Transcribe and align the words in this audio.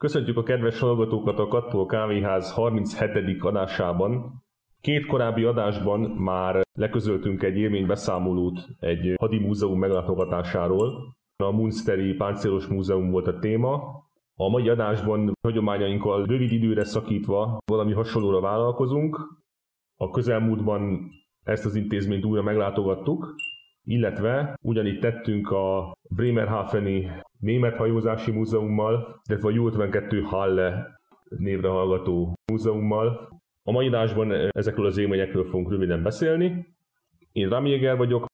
Köszöntjük 0.00 0.36
a 0.36 0.42
kedves 0.42 0.78
hallgatókat 0.78 1.38
a 1.38 1.48
Kattól 1.48 1.86
Kávéház 1.86 2.52
37. 2.52 3.42
adásában. 3.42 4.42
Két 4.80 5.06
korábbi 5.06 5.44
adásban 5.44 6.00
már 6.00 6.62
leközöltünk 6.72 7.42
egy 7.42 7.56
élménybeszámolót 7.56 8.68
egy 8.78 9.14
hadi 9.16 9.38
múzeum 9.38 9.78
meglátogatásáról. 9.78 11.16
A 11.36 11.50
Munsteri 11.50 12.14
Páncélos 12.14 12.66
Múzeum 12.66 13.10
volt 13.10 13.26
a 13.26 13.38
téma. 13.38 13.74
A 14.34 14.48
mai 14.48 14.68
adásban 14.68 15.32
hagyományainkkal 15.42 16.24
rövid 16.24 16.52
időre 16.52 16.84
szakítva 16.84 17.58
valami 17.64 17.92
hasonlóra 17.92 18.40
vállalkozunk. 18.40 19.18
A 19.96 20.10
közelmúltban 20.10 21.10
ezt 21.42 21.64
az 21.64 21.74
intézményt 21.74 22.24
újra 22.24 22.42
meglátogattuk, 22.42 23.34
illetve 23.84 24.58
ugyanígy 24.62 24.98
tettünk 24.98 25.50
a 25.50 25.96
Bremerhaveni 26.08 27.10
Német 27.38 27.76
Hajózási 27.76 28.30
Múzeummal, 28.30 29.20
illetve 29.28 29.48
a 29.48 29.52
J52 29.52 30.22
Halle 30.24 31.00
névre 31.28 31.68
hallgató 31.68 32.34
múzeummal. 32.52 33.28
A 33.62 33.72
mai 33.72 33.86
adásban 33.86 34.32
ezekről 34.50 34.86
az 34.86 34.98
élményekről 34.98 35.44
fogunk 35.44 35.70
röviden 35.70 36.02
beszélni. 36.02 36.66
Én 37.32 37.48
Ramjéger 37.48 37.96
vagyok. 37.96 38.26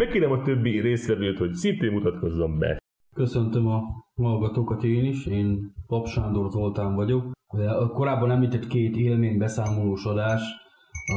Megkérem 0.00 0.30
a 0.30 0.42
többi 0.42 0.80
résztvevőt, 0.80 1.38
hogy 1.38 1.52
szintén 1.52 1.92
mutatkozzon 1.92 2.58
be. 2.58 2.78
Köszöntöm 3.14 3.66
a 3.66 3.82
hallgatókat 4.14 4.82
én 4.82 5.04
is, 5.04 5.26
én 5.26 5.72
Pap 5.86 6.06
Sándor 6.06 6.50
Zoltán 6.50 6.94
vagyok. 6.94 7.30
A 7.56 7.88
korábban 7.88 8.30
említett 8.30 8.66
két 8.66 8.96
élmény 8.96 9.38
beszámolós 9.38 10.04
adás 10.04 10.42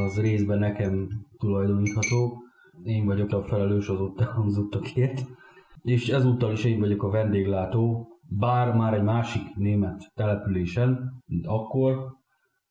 az 0.05 0.21
részben 0.21 0.59
nekem 0.59 1.09
tulajdonítható. 1.37 2.44
Én 2.83 3.05
vagyok 3.05 3.31
a 3.31 3.43
felelős 3.43 3.89
az 3.89 3.99
ott 3.99 4.19
elhangzottakért. 4.25 5.19
És 5.81 6.09
ezúttal 6.09 6.51
is 6.51 6.63
én 6.63 6.79
vagyok 6.79 7.03
a 7.03 7.09
vendéglátó, 7.09 8.07
bár 8.27 8.75
már 8.75 8.93
egy 8.93 9.03
másik 9.03 9.55
német 9.55 10.11
településen, 10.13 11.13
mint 11.25 11.45
akkor, 11.47 11.97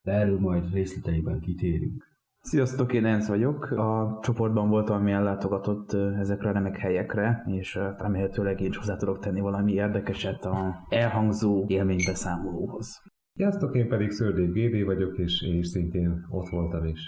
de 0.01 0.11
erről 0.11 0.39
majd 0.39 0.73
részleteiben 0.73 1.39
kitérünk. 1.39 2.13
Sziasztok, 2.39 2.93
én 2.93 3.05
Enz 3.05 3.27
vagyok. 3.27 3.71
A 3.71 4.19
csoportban 4.21 4.69
voltam, 4.69 4.95
ami 4.95 5.11
ellátogatott 5.11 5.93
ezekre 5.93 6.49
a 6.49 6.51
remek 6.51 6.77
helyekre, 6.77 7.43
és 7.45 7.79
remélhetőleg 7.97 8.61
én 8.61 8.69
is 8.69 8.77
hozzá 8.77 8.95
tudok 8.95 9.19
tenni 9.19 9.39
valami 9.39 9.73
érdekeset 9.73 10.45
a 10.45 10.85
elhangzó 10.89 11.65
élménybeszámolóhoz. 11.67 13.01
Sziasztok, 13.33 13.75
én 13.75 13.87
pedig 13.87 14.09
Szördék 14.09 14.51
GB 14.51 14.85
vagyok, 14.85 15.17
és 15.17 15.41
én 15.41 15.57
is 15.57 15.67
szintén 15.67 16.25
ott 16.29 16.49
voltam 16.49 16.85
és 16.85 17.01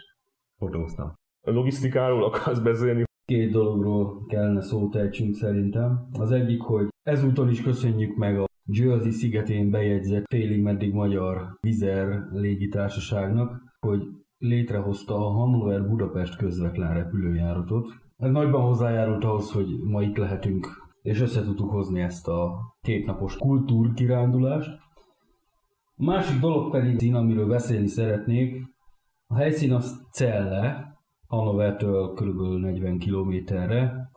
fotóztam. 0.58 1.14
A 1.48 1.52
logisztikáról 1.52 2.24
akarsz 2.24 2.60
beszélni? 2.60 3.04
Két 3.26 3.52
dologról 3.52 4.26
kellene 4.26 4.62
szót 4.62 4.96
ejtsünk 4.96 5.36
szerintem. 5.36 6.08
Az 6.20 6.32
egyik, 6.32 6.62
hogy 6.62 6.88
ezúton 7.04 7.50
is 7.50 7.62
köszönjük 7.62 8.16
meg 8.16 8.40
a 8.40 8.46
Jersey 8.66 9.12
szigetén 9.12 9.70
bejegyzett 9.70 10.26
félig 10.30 10.62
meddig 10.62 10.94
magyar 10.94 11.58
Vizer 11.60 12.28
légitársaságnak, 12.32 13.62
hogy 13.80 14.04
létrehozta 14.38 15.16
a 15.16 15.30
Hannover 15.30 15.88
Budapest 15.88 16.38
közvetlen 16.38 16.94
repülőjáratot. 16.94 17.88
Ez 18.18 18.32
nagyban 18.32 18.62
hozzájárult 18.62 19.24
ahhoz, 19.24 19.52
hogy 19.52 19.68
ma 19.84 20.02
itt 20.02 20.18
lehetünk, 20.18 20.68
és 21.02 21.22
össze 21.22 21.44
tudtuk 21.44 21.72
hozni 21.72 22.02
ezt 22.02 22.28
a 22.28 22.58
kétnapos 22.82 23.38
kultúrkirándulást. 23.38 24.70
A 25.96 26.04
másik 26.04 26.40
dolog 26.40 26.72
pedig, 26.72 27.16
amiről 27.16 27.48
beszélni 27.48 27.88
szeretnék, 27.88 28.64
a 29.28 29.36
helyszín 29.36 29.74
az 29.74 30.08
Celle, 30.12 30.97
Hannovertől 31.28 32.14
kb. 32.14 32.42
40 32.62 32.98
kilométerre. 32.98 34.10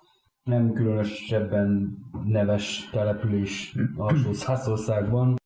Nem 0.42 0.72
különösebben 0.72 1.98
neves 2.24 2.88
település 2.90 3.76
alsó 3.96 4.32
Szászországban. 4.32 5.36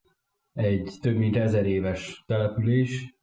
Egy 0.53 0.97
több 1.01 1.15
mint 1.15 1.35
ezer 1.35 1.65
éves 1.65 2.23
település. 2.27 3.13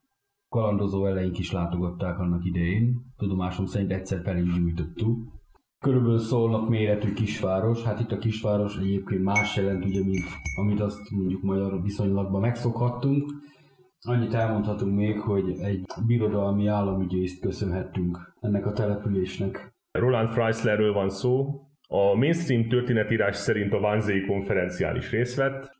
Kalandozó 0.49 1.07
eleink 1.07 1.39
is 1.39 1.53
látogatták 1.53 2.19
annak 2.19 2.45
idején. 2.45 3.01
Tudomásom 3.17 3.67
szerint 3.67 3.93
egyszer 3.93 4.23
fel 4.23 4.39
is 4.39 4.55
gyújtottuk. 4.55 5.19
Körülbelül 5.79 6.19
szólnak 6.19 6.69
méretű 6.69 7.13
kisváros. 7.13 7.83
Hát 7.83 8.01
itt 8.01 8.13
a 8.13 8.19
kisváros 8.19 8.77
egyébként 8.77 9.23
más 9.23 9.57
jelent, 9.57 9.85
ugye, 9.85 10.05
mint 10.05 10.25
amit 10.57 10.81
azt 10.81 11.11
mondjuk 11.11 11.43
magyar 11.43 11.83
viszonylatban 11.83 12.41
megszokhattunk 12.41 13.31
Annyit 14.05 14.35
elmondhatunk 14.35 14.97
még, 14.97 15.21
hogy 15.21 15.57
egy 15.61 15.85
birodalmi 16.07 16.67
államügyészt 16.67 17.41
köszönhettünk 17.41 18.35
ennek 18.41 18.67
a 18.67 18.73
településnek. 18.73 19.75
Roland 19.93 20.29
Freislerről 20.29 20.93
van 20.93 21.09
szó. 21.09 21.61
A 21.89 22.15
mainstream 22.15 22.69
történetírás 22.69 23.37
szerint 23.37 23.73
a 23.73 23.79
Wannsee 23.79 24.27
konferencián 24.27 24.97
is 24.97 25.11
részt 25.11 25.37
vett. 25.37 25.71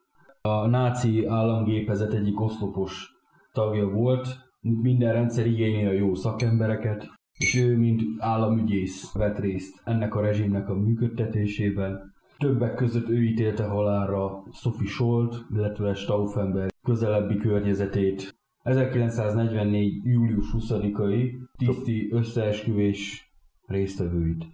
A 0.41 0.67
náci 0.67 1.27
államgépezet 1.27 2.13
egyik 2.13 2.41
oszlopos 2.41 3.11
tagja 3.53 3.89
volt, 3.89 4.29
minden 4.61 5.13
rendszer 5.13 5.47
igényli 5.47 5.85
a 5.85 5.93
jó 5.93 6.15
szakembereket, 6.15 7.07
és 7.39 7.55
ő, 7.55 7.77
mint 7.77 8.03
államügyész 8.19 9.13
vett 9.13 9.39
részt 9.39 9.81
ennek 9.85 10.15
a 10.15 10.21
rezsimnek 10.21 10.69
a 10.69 10.75
működtetésében. 10.75 12.15
Többek 12.39 12.75
között 12.75 13.09
ő 13.09 13.23
ítélte 13.23 13.65
halálra 13.65 14.43
Sophie 14.53 14.89
Scholt, 14.89 15.37
illetve 15.51 15.95
Stauffenberg 15.95 16.72
közelebbi 16.83 17.37
környezetét. 17.37 18.41
1944. 18.63 20.05
július 20.05 20.47
20-ai 20.59 21.31
tiszti 21.57 22.09
összeesküvés 22.13 23.33
résztvevőit. 23.67 24.45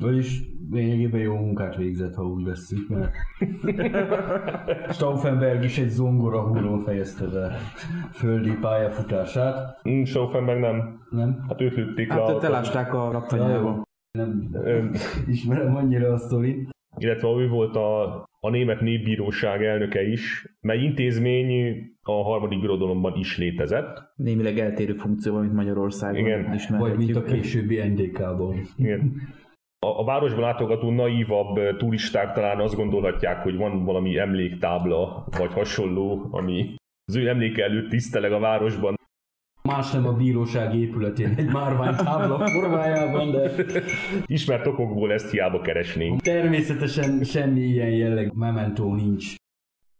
Vagyis 0.00 0.42
lényegében 0.70 1.20
jó 1.20 1.34
munkát 1.34 1.76
végzett, 1.76 2.14
ha 2.14 2.22
úgy 2.22 2.44
veszük, 2.44 2.88
mert 2.88 3.14
Stauffenberg 4.94 5.64
is 5.64 5.78
egy 5.78 5.88
zongora 5.88 6.46
húron 6.46 6.78
fejezte 6.78 7.26
be 7.26 7.56
földi 8.12 8.56
pályafutását. 8.60 9.80
Mm, 9.88 10.02
Stauffenberg 10.02 10.60
nem. 10.60 11.00
Nem? 11.10 11.44
Hát 11.48 11.60
őt 11.60 11.74
lőtték 11.74 12.08
hát, 12.08 12.26
le. 12.26 12.32
Hát 12.32 12.44
elásták 12.44 12.94
a 12.94 13.10
raktanyába. 13.10 13.82
Nem 14.10 14.50
ismerem 15.26 15.76
annyira 15.76 16.12
a 16.12 16.18
sztorit 16.18 16.75
illetve 16.98 17.28
ő 17.28 17.48
volt 17.48 17.76
a, 17.76 18.04
a 18.40 18.50
német 18.50 18.80
népbíróság 18.80 19.64
elnöke 19.64 20.02
is, 20.02 20.46
mely 20.60 20.78
intézmény 20.78 21.82
a 22.02 22.12
harmadik 22.12 22.60
birodalomban 22.60 23.16
is 23.16 23.38
létezett. 23.38 24.12
Némileg 24.16 24.58
eltérő 24.58 24.94
funkcióban, 24.94 25.40
mint 25.40 25.54
Magyarországon 25.54 26.20
Igen. 26.20 26.58
Vagy 26.68 26.96
mint 26.96 27.16
a 27.16 27.22
későbbi 27.22 27.88
NDK-ban. 27.88 28.60
Igen. 28.76 29.12
A, 29.78 29.86
a 29.86 30.04
városban 30.04 30.40
látogató 30.40 30.90
naívabb 30.90 31.76
turisták 31.76 32.32
talán 32.32 32.60
azt 32.60 32.76
gondolhatják, 32.76 33.42
hogy 33.42 33.56
van 33.56 33.84
valami 33.84 34.18
emléktábla, 34.18 35.26
vagy 35.38 35.52
hasonló, 35.52 36.28
ami 36.30 36.74
az 37.04 37.16
ő 37.16 37.28
emléke 37.28 37.64
előtt 37.64 37.88
tiszteleg 37.88 38.32
a 38.32 38.38
városban, 38.38 38.94
Más 39.66 39.92
nem 39.92 40.06
a 40.06 40.12
bíróság 40.12 40.74
épületén 40.74 41.34
egy 41.36 41.52
márványtábla 41.52 42.48
formájában, 42.48 43.30
de... 43.30 43.50
Ismert 44.26 44.66
okokból 44.66 45.12
ezt 45.12 45.30
hiába 45.30 45.60
keresnénk. 45.60 46.20
Természetesen 46.20 47.24
semmi 47.24 47.60
ilyen 47.60 47.90
jelleg 47.90 48.32
mementó 48.34 48.94
nincs. 48.94 49.34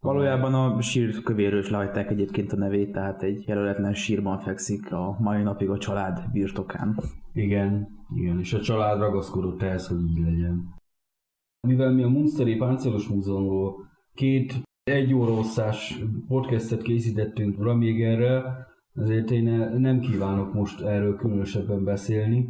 Valójában 0.00 0.54
a 0.54 0.80
sír 0.80 1.22
kövéről 1.22 1.58
is 1.58 1.70
lehagyták 1.70 2.10
egyébként 2.10 2.52
a 2.52 2.56
nevét, 2.56 2.92
tehát 2.92 3.22
egy 3.22 3.44
jelöletlen 3.46 3.94
sírban 3.94 4.38
fekszik 4.38 4.92
a 4.92 5.16
mai 5.20 5.42
napig 5.42 5.70
a 5.70 5.78
család 5.78 6.22
birtokán. 6.32 7.00
Igen, 7.32 7.88
igen, 8.14 8.38
és 8.38 8.52
a 8.52 8.60
család 8.60 8.98
ragaszkodott 8.98 9.62
ehhez, 9.62 9.86
hogy 9.86 10.00
így 10.00 10.18
legyen. 10.24 10.74
Mivel 11.68 11.92
mi 11.92 12.02
a 12.02 12.08
Munsteri 12.08 12.56
Páncélos 12.56 13.08
Múzeumról 13.08 13.74
két 14.14 14.54
egy 14.82 15.14
óra 15.14 15.34
podcastet 16.28 16.82
készítettünk 16.82 17.62
Ramégerrel, 17.62 18.66
ezért 18.96 19.30
én 19.30 19.44
nem 19.78 20.00
kívánok 20.00 20.54
most 20.54 20.82
erről 20.82 21.16
különösebben 21.16 21.84
beszélni. 21.84 22.48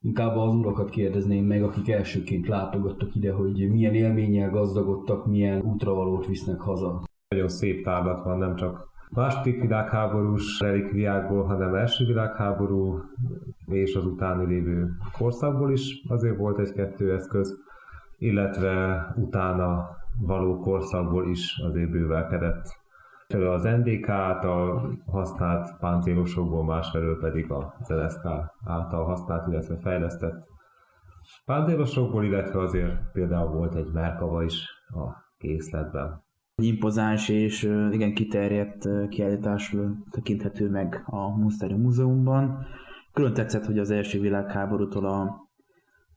Inkább 0.00 0.36
az 0.36 0.54
urakat 0.54 0.90
kérdezném 0.90 1.44
meg, 1.44 1.62
akik 1.62 1.88
elsőként 1.88 2.48
látogattak 2.48 3.14
ide, 3.14 3.32
hogy 3.32 3.70
milyen 3.70 3.94
élménnyel 3.94 4.50
gazdagodtak, 4.50 5.26
milyen 5.26 5.62
útravalót 5.62 6.26
visznek 6.26 6.60
haza. 6.60 7.02
Nagyon 7.28 7.48
szép 7.48 7.84
tárlat 7.84 8.24
van, 8.24 8.38
nem 8.38 8.54
csak 8.54 8.88
második 9.10 9.60
világháborús 9.60 10.60
relikviákból, 10.60 11.44
hanem 11.44 11.74
első 11.74 12.04
világháború 12.04 13.00
és 13.66 13.94
az 13.94 14.06
utáni 14.06 14.46
lévő 14.46 14.88
korszakból 15.18 15.72
is 15.72 16.02
azért 16.08 16.36
volt 16.36 16.58
egy-kettő 16.58 17.12
eszköz, 17.12 17.58
illetve 18.18 19.06
utána 19.16 19.88
való 20.20 20.58
korszakból 20.58 21.28
is 21.28 21.60
azért 21.64 21.90
bővelkedett 21.90 22.75
felől 23.28 23.50
az 23.50 23.62
NDK 23.62 24.08
által 24.08 24.92
használt 25.06 25.76
páncélosokból, 25.78 26.64
másfelől 26.64 27.18
pedig 27.20 27.50
a 27.50 27.74
ZSK 27.80 28.24
által 28.64 29.04
használt, 29.04 29.46
illetve 29.48 29.76
fejlesztett 29.76 30.48
páncélosokból, 31.44 32.24
illetve 32.24 32.60
azért 32.60 33.10
például 33.12 33.50
volt 33.50 33.74
egy 33.74 33.90
Merkava 33.92 34.42
is 34.42 34.64
a 34.88 35.24
készletben. 35.38 36.24
Impozáns 36.62 37.28
és 37.28 37.62
igen 37.90 38.14
kiterjedt 38.14 38.88
kiállítás 39.08 39.76
tekinthető 40.10 40.70
meg 40.70 41.02
a 41.06 41.36
Munsteri 41.38 41.74
Múzeumban. 41.74 42.66
Külön 43.12 43.34
tetszett, 43.34 43.64
hogy 43.64 43.78
az 43.78 43.90
első 43.90 44.20
világháborútól 44.20 45.06
a 45.06 45.48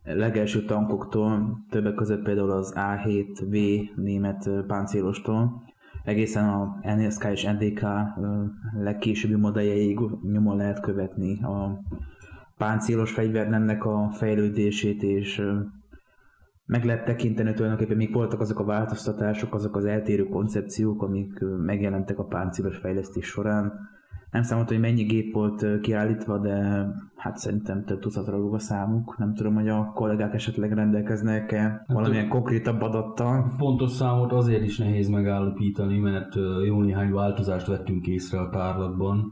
legelső 0.04 0.66
tankoktól, 0.66 1.58
többek 1.70 1.94
között 1.94 2.24
például 2.24 2.52
az 2.52 2.74
A7V 2.76 3.80
német 3.96 4.50
páncélostól 4.68 5.64
egészen 6.10 6.50
a 6.50 6.80
NSK 6.96 7.24
és 7.24 7.44
NDK 7.44 7.82
legkésőbbi 8.74 9.36
modelljeig 9.36 10.00
nyomon 10.32 10.58
lehet 10.58 10.80
követni 10.80 11.44
a 11.44 11.84
páncélos 12.58 13.12
fegyvernemnek 13.12 13.86
a 13.86 14.10
fejlődését, 14.12 15.04
és 15.04 15.42
meg 16.66 16.86
lehet 16.86 17.06
tekinteni 17.06 17.54
tulajdonképpen, 17.54 17.98
még 17.98 18.14
voltak 18.14 18.40
azok 18.40 18.60
a 18.60 18.64
változtatások, 18.64 19.54
azok 19.54 19.76
az 19.76 19.86
eltérő 19.86 20.24
koncepciók, 20.24 21.02
amik 21.02 21.40
megjelentek 21.66 22.20
a 22.20 22.26
páncélos 22.26 22.78
fejlesztés 22.78 23.26
során. 23.26 23.74
Nem 24.32 24.42
számoltam, 24.42 24.78
hogy 24.78 24.86
mennyi 24.86 25.04
gép 25.04 25.34
volt 25.34 25.80
kiállítva, 25.82 26.38
de 26.38 26.86
hát 27.16 27.38
szerintem 27.38 27.84
több 27.86 28.00
tucatra 28.00 28.38
rúg 28.38 28.54
a 28.54 28.60
számuk. 28.60 29.18
Nem 29.18 29.34
tudom, 29.34 29.54
hogy 29.54 29.68
a 29.70 29.92
kollégák 29.94 30.34
esetleg 30.34 30.72
rendelkeznek-e 30.72 31.62
hát 31.62 31.84
valamilyen 31.88 32.24
hát, 32.24 32.34
konkrétabb 32.34 32.82
adattal. 32.82 33.54
Pontos 33.58 33.92
számot 33.92 34.32
azért 34.32 34.64
is 34.64 34.78
nehéz 34.78 35.08
megállapítani, 35.08 35.98
mert 35.98 36.36
jó 36.66 36.82
néhány 36.82 37.12
változást 37.12 37.68
vettünk 37.68 38.08
észre 38.08 38.40
a 38.40 38.50
tárlatban. 38.50 39.32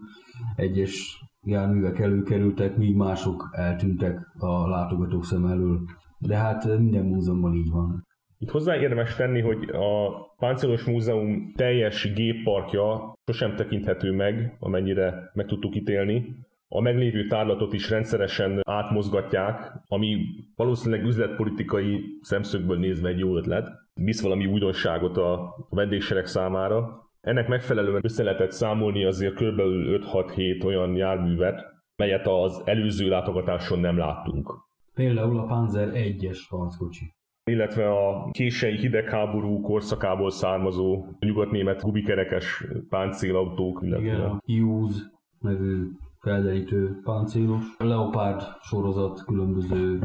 Egyes 0.55 1.23
járművek 1.41 1.99
előkerültek, 1.99 2.77
míg 2.77 2.95
mások 2.95 3.49
eltűntek 3.51 4.19
a 4.37 4.67
látogatók 4.67 5.25
szem 5.25 5.45
elől. 5.45 5.79
De 6.19 6.37
hát 6.37 6.77
minden 6.79 7.05
múzeumban 7.05 7.53
így 7.53 7.69
van. 7.69 8.05
Itt 8.39 8.49
hozzá 8.49 8.75
érdemes 8.75 9.15
tenni, 9.15 9.41
hogy 9.41 9.69
a 9.69 10.09
Páncélos 10.37 10.83
Múzeum 10.83 11.53
teljes 11.55 12.13
gépparkja 12.13 13.13
sosem 13.25 13.55
tekinthető 13.55 14.11
meg, 14.11 14.57
amennyire 14.59 15.31
meg 15.33 15.45
tudtuk 15.45 15.75
ítélni. 15.75 16.35
A 16.67 16.81
meglévő 16.81 17.27
tárlatot 17.27 17.73
is 17.73 17.89
rendszeresen 17.89 18.59
átmozgatják, 18.63 19.73
ami 19.87 20.17
valószínűleg 20.55 21.05
üzletpolitikai 21.05 22.03
szemszögből 22.21 22.77
nézve 22.77 23.09
egy 23.09 23.19
jó 23.19 23.37
ötlet. 23.37 23.67
Visz 23.93 24.21
valami 24.21 24.45
újdonságot 24.45 25.17
a 25.17 25.55
vendégsereg 25.69 26.25
számára. 26.25 27.05
Ennek 27.21 27.47
megfelelően 27.47 28.01
össze 28.03 28.23
lehetett 28.23 28.51
számolni 28.51 29.05
azért 29.05 29.33
kb. 29.33 29.59
5-6-7 29.59 30.65
olyan 30.65 30.95
járművet, 30.95 31.65
melyet 31.95 32.27
az 32.27 32.61
előző 32.65 33.09
látogatáson 33.09 33.79
nem 33.79 33.97
láttunk. 33.97 34.53
Például 34.93 35.39
a 35.39 35.45
Panzer 35.45 35.89
1-es 35.93 36.39
harckocsi 36.49 37.15
illetve 37.47 37.89
a 37.89 38.29
kései 38.31 38.77
hidegháború 38.77 39.61
korszakából 39.61 40.29
származó 40.29 41.05
nyugatnémet 41.19 41.81
gubikerekes 41.81 42.65
páncélautók. 42.89 43.79
Illetve... 43.83 44.05
Igen, 44.05 44.21
a 44.21 44.39
Hughes 44.45 44.95
nevű 45.39 45.87
felderítő 46.19 46.99
páncélos. 47.03 47.65
A 47.77 47.83
Leopard 47.83 48.41
sorozat 48.61 49.23
különböző 49.25 49.99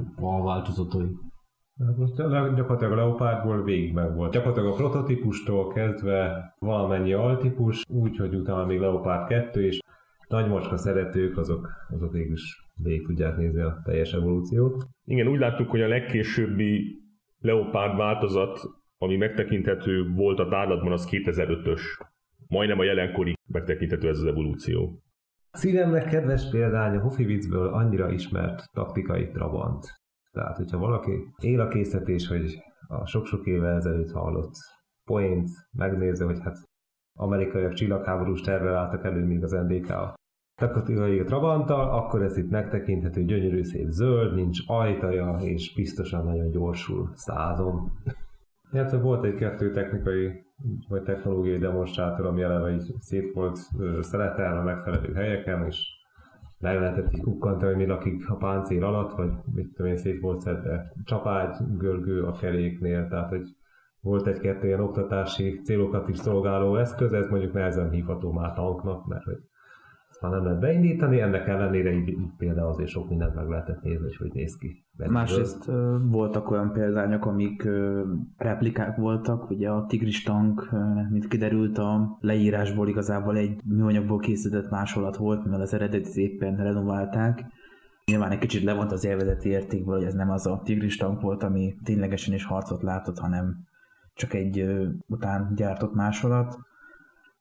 változatai. 0.45 1.09
Hát 1.87 1.97
most 1.97 2.17
gyakorlatilag 2.57 2.93
a 2.93 2.97
Leopardból 2.97 3.63
végig 3.63 3.93
meg 3.93 4.15
volt. 4.15 4.33
Gyakorlatilag 4.33 4.73
a 4.73 4.77
prototípustól 4.77 5.73
kezdve 5.73 6.55
valamennyi 6.59 7.13
altípus, 7.13 7.83
úgyhogy 7.89 8.35
utána 8.35 8.67
még 8.67 8.79
Leopard 8.79 9.29
2, 9.29 9.65
és 9.65 9.79
nagymacska 10.29 10.77
szeretők 10.77 11.37
azok, 11.37 11.69
azok 11.89 12.13
végül 12.13 12.33
is 12.33 12.71
végig 12.83 13.07
tudják 13.07 13.37
nézni 13.37 13.61
a 13.61 13.81
teljes 13.85 14.13
evolúciót. 14.13 14.87
Igen, 15.05 15.29
úgy 15.29 15.39
láttuk, 15.39 15.71
hogy 15.71 15.81
a 15.81 15.89
legkésőbbi 15.89 17.02
Leopard 17.43 17.97
változat, 17.97 18.61
ami 18.99 19.17
megtekinthető 19.17 20.13
volt 20.15 20.39
a 20.39 20.49
tárlatban, 20.49 20.93
az 20.93 21.09
2005-ös. 21.11 21.81
Majdnem 22.49 22.79
a 22.79 22.85
jelenkori 22.85 23.35
megtekinthető 23.53 24.09
ez 24.09 24.19
az 24.19 24.25
evolúció. 24.25 25.03
Szívemnek 25.51 26.05
kedves 26.05 26.51
példány 26.51 26.97
a 26.97 27.01
Hofivitzből 27.01 27.69
annyira 27.69 28.11
ismert 28.11 28.65
taktikai 28.73 29.29
trabant. 29.29 29.87
Tehát, 30.31 30.57
hogyha 30.57 30.79
valaki 30.79 31.13
él 31.39 31.61
a 31.61 31.69
készítés, 31.69 32.29
hogy 32.29 32.59
a 32.87 33.07
sok-sok 33.07 33.47
éve 33.47 33.69
ezelőtt 33.69 34.11
hallott 34.11 34.55
poént 35.05 35.49
megnézze, 35.73 36.25
hogy 36.25 36.41
hát 36.43 36.57
amerikaiak 37.19 37.73
csillagháborús 37.73 38.41
tervel 38.41 38.77
álltak 38.77 39.05
elő, 39.05 39.25
míg 39.25 39.43
az 39.43 39.51
NDK 39.51 40.15
takatikai 40.67 41.25
Trabanttal, 41.25 41.91
akkor 41.91 42.23
ez 42.23 42.37
itt 42.37 42.51
megtekinthető 42.51 43.25
gyönyörű 43.25 43.63
szép 43.63 43.89
zöld, 43.89 44.35
nincs 44.35 44.59
ajtaja, 44.67 45.37
és 45.41 45.75
biztosan 45.75 46.25
nagyon 46.25 46.51
gyorsul 46.51 47.11
százon. 47.15 47.91
Hát 48.73 49.01
volt 49.01 49.25
egy-kettő 49.25 49.71
technikai 49.71 50.45
vagy 50.89 51.03
technológiai 51.03 51.59
demonstrátor, 51.59 52.27
ami 52.27 52.43
eleve 52.43 52.73
így 52.73 52.95
szét 52.99 53.33
volt 53.35 53.59
szeletelve 54.01 54.59
a 54.59 54.63
megfelelő 54.63 55.13
helyeken, 55.13 55.67
és 55.67 55.87
le 56.59 56.73
lehetett 56.73 57.15
így 57.15 57.23
kukkantani, 57.23 57.75
mi 57.75 57.87
lakik 57.87 58.31
a 58.31 58.37
páncél 58.37 58.85
alatt, 58.85 59.13
vagy 59.13 59.31
mit 59.55 59.73
tudom 59.75 59.91
én, 59.91 59.97
szét 59.97 60.21
volt 60.21 60.41
szedve 60.41 60.93
csapágy, 61.05 61.57
görgő 61.79 62.23
a 62.23 62.33
keréknél, 62.33 63.09
tehát 63.09 63.29
hogy 63.29 63.49
volt 64.01 64.27
egy-kettő 64.27 64.67
ilyen 64.67 64.81
oktatási 64.81 65.61
célokat 65.65 66.09
is 66.09 66.19
szolgáló 66.19 66.77
eszköz, 66.77 67.13
ez 67.13 67.29
mondjuk 67.29 67.53
nehezen 67.53 67.91
hívható 67.91 68.33
már 68.33 68.53
tanknak, 68.53 69.07
mert 69.07 69.25
hogy 69.25 69.39
már 70.23 70.33
nem 70.33 70.45
lehet 70.45 70.61
beindítani, 70.61 71.21
ennek 71.21 71.49
ellenére 71.49 71.93
így 71.93 72.17
például 72.37 72.69
azért 72.69 72.89
sok 72.89 73.09
mindent 73.09 73.35
meg 73.35 73.49
lehetett 73.49 73.83
nézni, 73.83 74.05
hogy 74.05 74.17
hogy 74.17 74.33
néz 74.33 74.57
ki. 74.57 74.85
Belül. 74.97 75.13
Másrészt 75.13 75.71
voltak 76.03 76.51
olyan 76.51 76.73
példányok, 76.73 77.27
amik 77.27 77.69
replikák 78.37 78.97
voltak, 78.97 79.51
ugye 79.51 79.69
a 79.69 79.87
tigris 79.87 80.23
tank, 80.23 80.71
mint 81.11 81.29
kiderült 81.29 81.79
a 81.79 82.17
leírásból 82.21 82.89
igazából 82.89 83.37
egy 83.37 83.61
műanyagból 83.65 84.19
készített 84.19 84.71
másolat 84.71 85.17
volt, 85.17 85.45
mivel 85.45 85.61
az 85.61 85.75
eredetit 85.75 86.17
éppen 86.17 86.57
renoválták. 86.57 87.45
Nyilván 88.05 88.31
egy 88.31 88.39
kicsit 88.39 88.63
levont 88.63 88.93
az 88.93 89.05
élvezeti 89.05 89.49
értékből, 89.49 89.97
hogy 89.97 90.07
ez 90.07 90.15
nem 90.15 90.31
az 90.31 90.47
a 90.47 90.61
tigris 90.65 90.97
tank 90.97 91.21
volt, 91.21 91.43
ami 91.43 91.75
ténylegesen 91.85 92.35
is 92.35 92.45
harcot 92.45 92.83
látott, 92.83 93.19
hanem 93.19 93.57
csak 94.15 94.35
egy 94.35 94.67
után 95.07 95.53
gyártott 95.57 95.95
másolat 95.95 96.59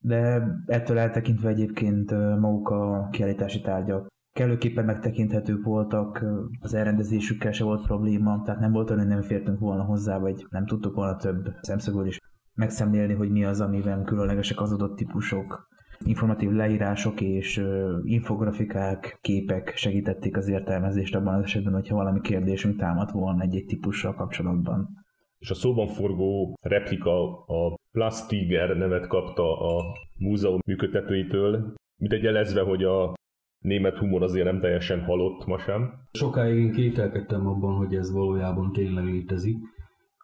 de 0.01 0.47
ettől 0.65 0.97
eltekintve 0.97 1.49
egyébként 1.49 2.11
maguk 2.39 2.69
a 2.69 3.07
kiállítási 3.11 3.61
tárgyak 3.61 4.09
kellőképpen 4.33 4.85
megtekinthetők 4.85 5.63
voltak, 5.63 6.25
az 6.59 6.73
elrendezésükkel 6.73 7.51
se 7.51 7.63
volt 7.63 7.85
probléma, 7.85 8.41
tehát 8.41 8.59
nem 8.59 8.71
volt 8.71 8.89
olyan, 8.89 9.07
nem 9.07 9.21
fértünk 9.21 9.59
volna 9.59 9.83
hozzá, 9.83 10.19
vagy 10.19 10.45
nem 10.49 10.65
tudtuk 10.65 10.95
volna 10.95 11.15
több 11.15 11.49
szemszögből 11.61 12.07
is 12.07 12.19
megszemlélni, 12.53 13.13
hogy 13.13 13.29
mi 13.29 13.43
az, 13.43 13.61
amiben 13.61 14.03
különlegesek 14.03 14.61
az 14.61 14.71
adott 14.71 14.95
típusok. 14.95 15.69
Informatív 16.05 16.51
leírások 16.51 17.21
és 17.21 17.63
infografikák, 18.03 19.17
képek 19.21 19.73
segítették 19.75 20.37
az 20.37 20.47
értelmezést 20.47 21.15
abban 21.15 21.33
az 21.33 21.43
esetben, 21.43 21.73
hogyha 21.73 21.95
valami 21.95 22.21
kérdésünk 22.21 22.77
támadt 22.77 23.11
volna 23.11 23.41
egy-egy 23.41 23.65
típussal 23.65 24.13
kapcsolatban. 24.13 24.89
És 25.37 25.49
a 25.49 25.55
szóban 25.55 25.87
forgó 25.87 26.57
replika 26.61 27.45
a 27.45 27.75
Plus 27.91 28.25
Tiger 28.25 28.77
nevet 28.77 29.07
kapta 29.07 29.59
a 29.59 29.83
múzeum 30.17 30.59
működtetőitől, 30.65 31.73
mint 31.97 32.13
egy 32.13 32.23
jelezve, 32.23 32.61
hogy 32.61 32.83
a 32.83 33.13
német 33.59 33.97
humor 33.97 34.23
azért 34.23 34.45
nem 34.45 34.59
teljesen 34.59 35.03
halott 35.03 35.45
ma 35.45 35.57
sem. 35.57 35.93
Sokáig 36.11 36.57
én 36.57 36.71
kételkedtem 36.71 37.47
abban, 37.47 37.75
hogy 37.75 37.95
ez 37.95 38.11
valójában 38.11 38.71
tényleg 38.71 39.03
létezik, 39.03 39.57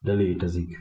de 0.01 0.13
létezik. 0.13 0.77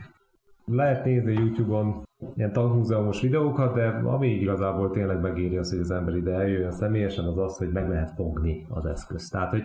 Lehet 0.65 1.05
nézni 1.05 1.33
YouTube-on 1.33 2.03
ilyen 2.35 2.53
tankmúzeumos 2.53 3.21
videókat, 3.21 3.73
de 3.73 3.87
ami 3.87 4.27
igazából 4.27 4.91
tényleg 4.91 5.21
megéri 5.21 5.57
az, 5.57 5.69
hogy 5.69 5.79
az 5.79 5.91
ember 5.91 6.15
ide 6.15 6.31
eljöjjön 6.31 6.71
személyesen, 6.71 7.25
az 7.25 7.37
az, 7.37 7.57
hogy 7.57 7.71
meg 7.71 7.89
lehet 7.89 8.11
fogni 8.15 8.65
az 8.69 8.85
eszközt. 8.85 9.31
Tehát, 9.31 9.49
hogy 9.49 9.63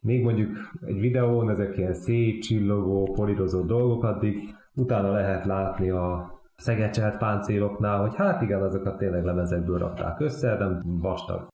még 0.00 0.22
mondjuk 0.22 0.50
egy 0.86 1.00
videón 1.00 1.50
ezek 1.50 1.76
ilyen 1.76 1.94
szép, 1.94 2.40
csillogó, 2.40 3.12
polírozott 3.12 3.66
dolgok, 3.66 4.04
addig 4.04 4.38
utána 4.74 5.12
lehet 5.12 5.44
látni 5.44 5.90
a 5.90 6.39
szegecselt 6.60 7.16
páncéloknál, 7.16 8.00
hogy 8.00 8.16
hát 8.16 8.42
igen, 8.42 8.62
azokat 8.62 8.98
tényleg 8.98 9.24
lemezekből 9.24 9.78
rakták 9.78 10.20
össze, 10.20 10.56
nem 10.58 10.82
vastag 10.84 11.48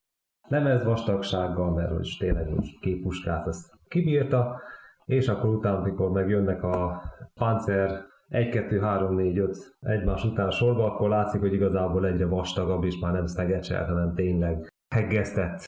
lemez 0.48 0.84
vastagsággal, 0.84 1.70
mert 1.70 1.90
hogy 1.90 2.16
tényleg 2.18 2.48
hogy 2.48 2.78
két 2.80 3.02
puskát 3.02 3.46
azt 3.46 3.72
kibírta, 3.88 4.60
és 5.04 5.28
akkor 5.28 5.50
utána, 5.50 5.78
amikor 5.78 6.10
megjönnek 6.10 6.62
a 6.62 7.02
Panzer 7.34 8.04
1, 8.28 8.48
2, 8.48 8.80
3, 8.80 9.14
4, 9.14 9.38
5 9.38 9.76
egymás 9.80 10.24
után 10.24 10.50
sorba, 10.50 10.84
akkor 10.84 11.08
látszik, 11.08 11.40
hogy 11.40 11.52
igazából 11.52 12.06
egyre 12.06 12.26
vastagabb, 12.26 12.84
és 12.84 12.98
már 12.98 13.12
nem 13.12 13.26
szegecselt, 13.26 13.88
hanem 13.88 14.14
tényleg 14.14 14.72
heggesztett. 14.94 15.64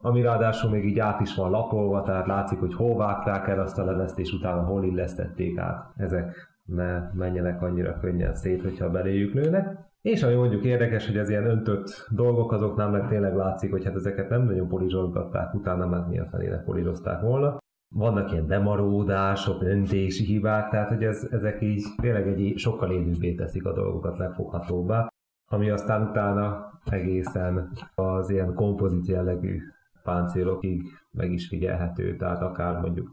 Ami 0.00 0.22
ráadásul 0.22 0.70
még 0.70 0.84
így 0.84 0.98
át 0.98 1.20
is 1.20 1.34
van 1.34 1.50
lapolva, 1.50 2.02
tehát 2.02 2.26
látszik, 2.26 2.58
hogy 2.58 2.74
hol 2.74 2.96
vágták 2.96 3.48
el 3.48 3.60
azt 3.60 3.78
a 3.78 3.84
lemezt, 3.84 4.18
és 4.18 4.32
utána 4.32 4.64
hol 4.64 4.84
illesztették 4.84 5.58
át. 5.58 5.92
Ezek 5.96 6.51
ne 6.74 7.10
menjenek 7.14 7.62
annyira 7.62 7.98
könnyen 8.00 8.34
szét, 8.34 8.62
hogyha 8.62 8.90
beléjük 8.90 9.34
lőnek. 9.34 9.78
És 10.00 10.22
ami 10.22 10.34
mondjuk 10.34 10.64
érdekes, 10.64 11.06
hogy 11.06 11.18
az 11.18 11.28
ilyen 11.28 11.46
öntött 11.46 12.06
dolgok 12.10 12.52
azoknál 12.52 12.90
meg 12.90 13.08
tényleg 13.08 13.34
látszik, 13.34 13.70
hogy 13.70 13.84
hát 13.84 13.94
ezeket 13.94 14.28
nem 14.28 14.42
nagyon 14.42 14.68
polizsozgatták, 14.68 15.54
utána 15.54 15.86
meg 15.86 16.08
milyen 16.08 16.28
felére 16.28 16.56
polírozták 16.56 17.20
volna. 17.20 17.58
Vannak 17.94 18.32
ilyen 18.32 18.46
bemaródások, 18.46 19.62
öntési 19.62 20.24
hibák, 20.24 20.68
tehát 20.70 20.88
hogy 20.88 21.04
ez, 21.04 21.28
ezek 21.30 21.62
így 21.62 21.84
tényleg 22.00 22.28
egy 22.28 22.52
sokkal 22.56 22.90
élőbbé 22.90 23.34
teszik 23.34 23.64
a 23.66 23.72
dolgokat 23.72 24.18
megfoghatóbbá, 24.18 25.08
ami 25.50 25.70
aztán 25.70 26.08
utána 26.08 26.70
egészen 26.84 27.72
az 27.94 28.30
ilyen 28.30 28.54
kompozit 28.54 29.06
jellegű 29.06 29.58
páncélokig 30.02 30.82
meg 31.10 31.32
is 31.32 31.48
figyelhető, 31.48 32.16
tehát 32.16 32.42
akár 32.42 32.80
mondjuk 32.80 33.10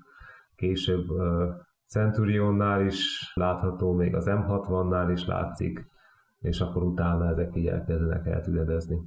később 0.55 1.05
Centurionnál 1.89 2.85
is 2.85 3.31
látható, 3.33 3.93
még 3.93 4.15
az 4.15 4.25
M60-nál 4.27 5.09
is 5.11 5.25
látszik, 5.25 5.87
és 6.39 6.59
akkor 6.59 6.83
utána 6.83 7.29
ezek 7.29 7.55
így 7.55 7.67
elkezdenek 7.67 8.25
eltüdedezni. 8.25 8.97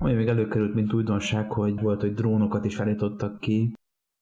Ami 0.00 0.12
még 0.12 0.28
előkerült, 0.28 0.74
mint 0.74 0.92
újdonság, 0.92 1.52
hogy 1.52 1.80
volt, 1.80 2.00
hogy 2.00 2.14
drónokat 2.14 2.64
is 2.64 2.76
felállítottak 2.76 3.40
ki. 3.40 3.72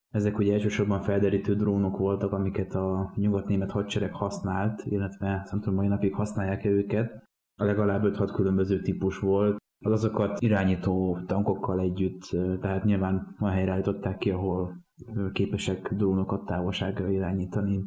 Ezek 0.08 0.38
ugye 0.38 0.52
elsősorban 0.52 1.00
felderítő 1.00 1.54
drónok 1.54 1.96
voltak, 1.96 2.32
amiket 2.32 2.74
a 2.74 3.12
nyugatnémet 3.16 3.70
hadsereg 3.70 4.14
használt, 4.14 4.82
illetve 4.84 5.46
nem 5.50 5.60
tudom, 5.60 5.74
mai 5.74 5.88
napig 5.88 6.14
használják-e 6.14 6.68
őket. 6.68 7.24
Legalább 7.54 8.02
5-6 8.04 8.30
különböző 8.34 8.80
típus 8.80 9.18
volt. 9.18 9.56
Az 9.84 9.92
azokat 9.92 10.40
irányító 10.40 11.18
tankokkal 11.26 11.80
együtt, 11.80 12.22
tehát 12.60 12.84
nyilván 12.84 13.36
olyan 13.40 13.54
helyre 13.54 13.72
állították 13.72 14.18
ki, 14.18 14.30
ahol 14.30 14.84
képesek 15.32 15.92
drónokat 15.94 16.44
távolságra 16.44 17.10
irányítani. 17.10 17.84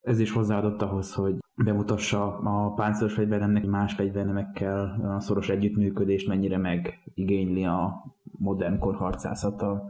Ez 0.00 0.18
is 0.18 0.32
hozzáadott 0.32 0.82
ahhoz, 0.82 1.14
hogy 1.14 1.38
bemutassa 1.64 2.38
a 2.38 2.72
páncélos 2.72 3.14
fegyvernemnek 3.14 3.66
más 3.66 3.94
fegyvernemekkel 3.94 5.00
a 5.16 5.20
szoros 5.20 5.48
együttműködést, 5.48 6.28
mennyire 6.28 6.58
megigényli 6.58 7.64
a 7.64 8.04
modern 8.38 8.78
kor 8.78 8.94
harcászata, 8.94 9.82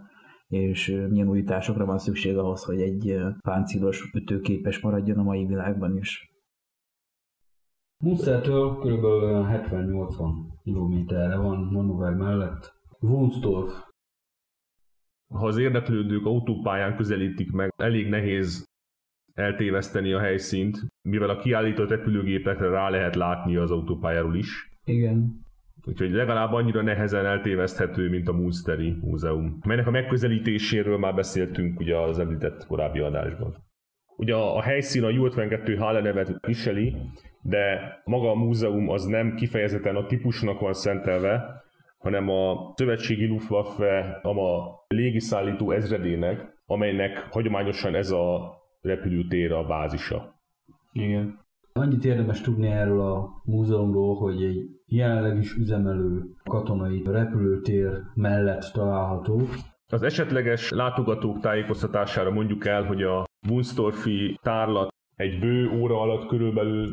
és 0.48 1.06
milyen 1.10 1.28
újításokra 1.28 1.84
van 1.84 1.98
szükség 1.98 2.36
ahhoz, 2.36 2.64
hogy 2.64 2.80
egy 2.80 3.18
páncélos 3.40 4.10
ütőképes 4.14 4.80
maradjon 4.80 5.18
a 5.18 5.22
mai 5.22 5.46
világban 5.46 5.96
is. 5.96 6.30
Munstertől 8.02 8.76
kb. 8.76 9.04
70-80 9.04 10.32
kilométerre 10.62 11.36
van 11.36 11.68
Manöver 11.72 12.14
mellett. 12.14 12.72
Wunstorf. 13.00 13.70
Ha 15.34 15.46
az 15.46 15.56
érdeklődők 15.58 16.24
autópályán 16.24 16.96
közelítik 16.96 17.52
meg, 17.52 17.72
elég 17.76 18.08
nehéz 18.08 18.64
eltéveszteni 19.34 20.12
a 20.12 20.20
helyszínt, 20.20 20.78
mivel 21.08 21.28
a 21.28 21.36
kiállított 21.36 21.88
repülőgépekre 21.88 22.68
rá 22.68 22.88
lehet 22.88 23.14
látni 23.14 23.56
az 23.56 23.70
autópályáról 23.70 24.36
is. 24.36 24.70
Igen. 24.84 25.44
Úgyhogy 25.86 26.10
legalább 26.10 26.52
annyira 26.52 26.82
nehezen 26.82 27.26
eltéveszthető, 27.26 28.08
mint 28.08 28.28
a 28.28 28.32
Munsteri 28.32 28.96
Múzeum. 29.00 29.58
Melynek 29.66 29.86
a 29.86 29.90
megközelítéséről 29.90 30.98
már 30.98 31.14
beszéltünk 31.14 31.80
ugye 31.80 31.98
az 31.98 32.18
említett 32.18 32.66
korábbi 32.66 32.98
adásban. 32.98 33.56
Ugye 34.16 34.34
a, 34.34 34.56
a 34.56 34.62
helyszín 34.62 35.04
a 35.04 35.10
U-52 35.10 35.76
Halle 35.78 36.00
nevet 36.00 36.46
viseli, 36.46 36.96
de 37.42 37.80
maga 38.04 38.30
a 38.30 38.34
múzeum 38.34 38.88
az 38.88 39.04
nem 39.04 39.34
kifejezetten 39.34 39.96
a 39.96 40.06
típusnak 40.06 40.60
van 40.60 40.72
szentelve, 40.72 41.62
hanem 41.98 42.28
a 42.28 42.72
szövetségi 42.76 43.26
Luftwaffe, 43.26 44.20
a 44.22 44.84
légiszállító 44.88 45.70
ezredének, 45.70 46.62
amelynek 46.66 47.28
hagyományosan 47.30 47.94
ez 47.94 48.10
a 48.10 48.54
repülőtér 48.80 49.52
a 49.52 49.64
bázisa. 49.64 50.34
Igen. 50.92 51.38
Annyit 51.72 52.04
érdemes 52.04 52.40
tudni 52.40 52.66
erről 52.66 53.00
a 53.00 53.28
múzeumról, 53.44 54.16
hogy 54.16 54.42
egy 54.42 54.56
jelenleg 54.86 55.38
is 55.38 55.54
üzemelő 55.54 56.22
katonai 56.44 57.02
repülőtér 57.04 58.02
mellett 58.14 58.70
található. 58.72 59.40
Az 59.86 60.02
esetleges 60.02 60.70
látogatók 60.70 61.40
tájékoztatására 61.40 62.30
mondjuk 62.30 62.66
el, 62.66 62.84
hogy 62.84 63.02
a 63.02 63.24
Wunstorfi 63.48 64.38
tárlat 64.42 64.88
egy 65.16 65.38
bő 65.38 65.70
óra 65.80 66.00
alatt 66.00 66.26
körülbelül 66.26 66.88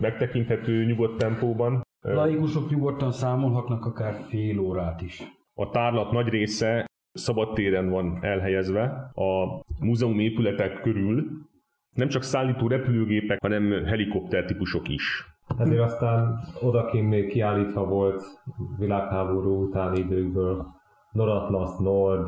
megtekinthető 0.00 0.84
nyugodt 0.84 1.18
tempóban. 1.18 1.82
Laikusok 2.00 2.70
nyugodtan 2.70 3.12
számolhatnak 3.12 3.84
akár 3.84 4.14
fél 4.28 4.58
órát 4.58 5.02
is. 5.02 5.22
A 5.54 5.70
tárlat 5.70 6.12
nagy 6.12 6.28
része 6.28 6.86
szabadtéren 7.12 7.88
van 7.88 8.18
elhelyezve. 8.20 8.82
A 9.14 9.62
múzeum 9.80 10.18
épületek 10.18 10.80
körül 10.80 11.26
nem 11.94 12.08
csak 12.08 12.22
szállító 12.22 12.68
repülőgépek, 12.68 13.40
hanem 13.40 13.84
helikopter 13.84 14.44
típusok 14.44 14.88
is. 14.88 15.24
Ezért 15.58 15.80
aztán 15.80 16.38
odakint 16.60 17.08
még 17.08 17.28
kiállítva 17.28 17.84
volt 17.84 18.22
világháború 18.78 19.62
utáni 19.62 19.98
időkből 19.98 20.66
Noratlas 21.12 21.70
Nord 21.78 22.26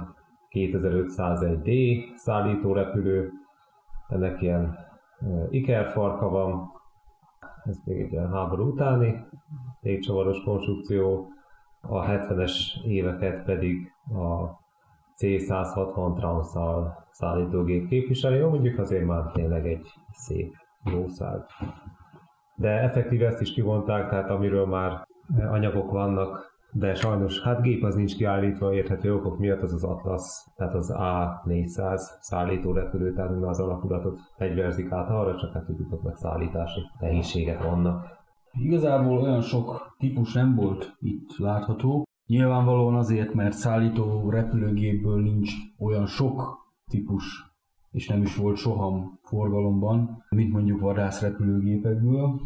2501D 0.50 1.98
szállító 2.14 2.72
repülő, 2.72 3.30
ennek 4.08 4.42
ilyen 4.42 4.78
ikerfarka 5.50 6.28
van, 6.28 6.79
ez 7.64 7.78
még 7.84 8.00
egy 8.00 8.18
háború 8.32 8.68
utáni 8.68 9.24
légcsavaros 9.80 10.42
konstrukció, 10.44 11.28
a 11.80 12.04
70-es 12.04 12.84
éveket 12.84 13.44
pedig 13.44 13.92
a 14.08 14.58
C-160 15.16 16.14
Transzal 16.14 17.06
szállítógép 17.10 17.88
képviseli, 17.88 18.36
jó, 18.36 18.48
mondjuk 18.48 18.78
azért 18.78 19.06
már 19.06 19.32
tényleg 19.32 19.66
egy 19.66 19.86
szép 20.12 20.54
jószág. 20.84 21.40
De 22.54 22.68
effektíve 22.68 23.26
ezt 23.26 23.40
is 23.40 23.52
kivonták, 23.52 24.08
tehát 24.08 24.30
amiről 24.30 24.66
már 24.66 25.06
anyagok 25.50 25.90
vannak, 25.90 26.49
de 26.72 26.94
sajnos 26.94 27.40
hát 27.42 27.62
gép 27.62 27.82
az 27.82 27.94
nincs 27.94 28.16
kiállítva 28.16 28.74
érthető 28.74 29.14
okok 29.14 29.38
miatt, 29.38 29.62
az 29.62 29.72
az 29.72 29.84
Atlas, 29.84 30.22
tehát 30.56 30.74
az 30.74 30.94
A400 30.96 32.00
szállító 32.20 32.72
repülő, 32.72 33.12
tehát 33.12 33.30
az 33.42 33.60
alakulatot 33.60 34.18
fegyverzik 34.36 34.90
át 34.90 35.08
arra, 35.08 35.36
csak 35.36 35.52
hát 35.52 35.64
tudjuk, 35.64 36.00
hogy 36.02 36.16
szállítási 36.16 36.80
nehézségek 37.00 37.62
vannak. 37.62 38.06
Igazából 38.52 39.18
olyan 39.18 39.40
sok 39.40 39.94
típus 39.98 40.32
nem 40.32 40.54
volt 40.54 40.96
itt 40.98 41.36
látható, 41.38 42.04
Nyilvánvalóan 42.30 42.94
azért, 42.94 43.34
mert 43.34 43.52
szállító 43.52 44.30
repülőgépből 44.30 45.22
nincs 45.22 45.52
olyan 45.78 46.06
sok 46.06 46.58
típus, 46.90 47.52
és 47.90 48.08
nem 48.08 48.22
is 48.22 48.36
volt 48.36 48.56
soha 48.56 49.18
forgalomban, 49.22 50.24
mint 50.28 50.52
mondjuk 50.52 50.80
vadászrepülőgépekből. 50.80 52.40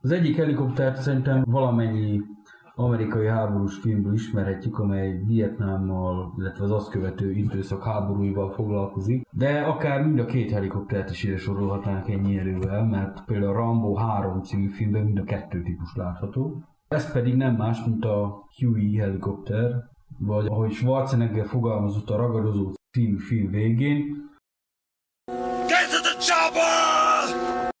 Az 0.00 0.10
egyik 0.10 0.36
helikoptert 0.36 0.96
szerintem 0.96 1.42
valamennyi 1.46 2.20
amerikai 2.80 3.26
háborús 3.26 3.78
filmből 3.78 4.12
ismerhetjük, 4.12 4.78
amely 4.78 5.22
Vietnámmal, 5.26 6.34
illetve 6.38 6.64
az 6.64 6.70
azt 6.70 6.90
követő 6.90 7.32
időszak 7.32 7.84
háborúival 7.84 8.50
foglalkozik, 8.50 9.26
de 9.30 9.60
akár 9.60 10.02
mind 10.04 10.18
a 10.18 10.24
két 10.24 10.50
helikoptert 10.50 11.10
is 11.10 11.22
ide 11.22 11.36
sorolhatnánk 11.36 12.08
ennyi 12.08 12.38
erővel, 12.38 12.84
mert 12.84 13.24
például 13.24 13.50
a 13.50 13.56
Rambo 13.56 13.94
3 13.94 14.42
című 14.42 14.68
filmben 14.68 15.04
mind 15.04 15.18
a 15.18 15.24
kettő 15.24 15.62
típus 15.62 15.94
látható. 15.94 16.62
Ez 16.88 17.12
pedig 17.12 17.34
nem 17.34 17.54
más, 17.54 17.84
mint 17.84 18.04
a 18.04 18.44
Huey 18.58 18.96
helikopter, 18.96 19.88
vagy 20.18 20.46
ahogy 20.46 20.72
Schwarzenegger 20.72 21.46
fogalmazott 21.46 22.10
a 22.10 22.16
ragadozó 22.16 22.72
című 22.90 23.18
film 23.18 23.50
végén. 23.50 23.96
Get 25.66 25.88
to 25.90 26.00
the 26.02 26.16
chopper! 26.18 27.72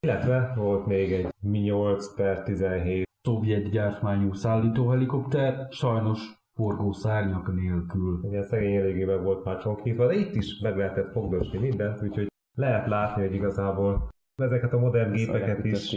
Illetve 0.00 0.52
volt 0.56 0.86
még 0.86 1.12
egy 1.12 1.28
Mi-8 1.40 2.04
per 2.16 2.42
17 2.42 3.07
szovjet 3.28 3.70
gyártmányú 3.70 4.32
szállítóhelikopter, 4.32 5.66
sajnos 5.70 6.20
forgó 6.54 6.92
szárnyak 6.92 7.54
nélkül. 7.54 8.20
Igen, 8.24 8.42
szegény 8.42 8.76
eléggé 8.76 9.04
meg 9.04 9.22
volt 9.22 9.44
már 9.44 9.58
csonkítva, 9.58 10.06
de 10.06 10.14
itt 10.14 10.34
is 10.34 10.60
meg 10.60 10.76
lehetett 10.76 11.12
fogdosni 11.12 11.58
mindent, 11.58 12.02
úgyhogy 12.02 12.26
lehet 12.56 12.86
látni, 12.86 13.22
hogy 13.22 13.34
igazából 13.34 14.08
ezeket 14.42 14.72
a 14.72 14.78
modern 14.78 15.12
gépeket 15.12 15.64
is 15.64 15.96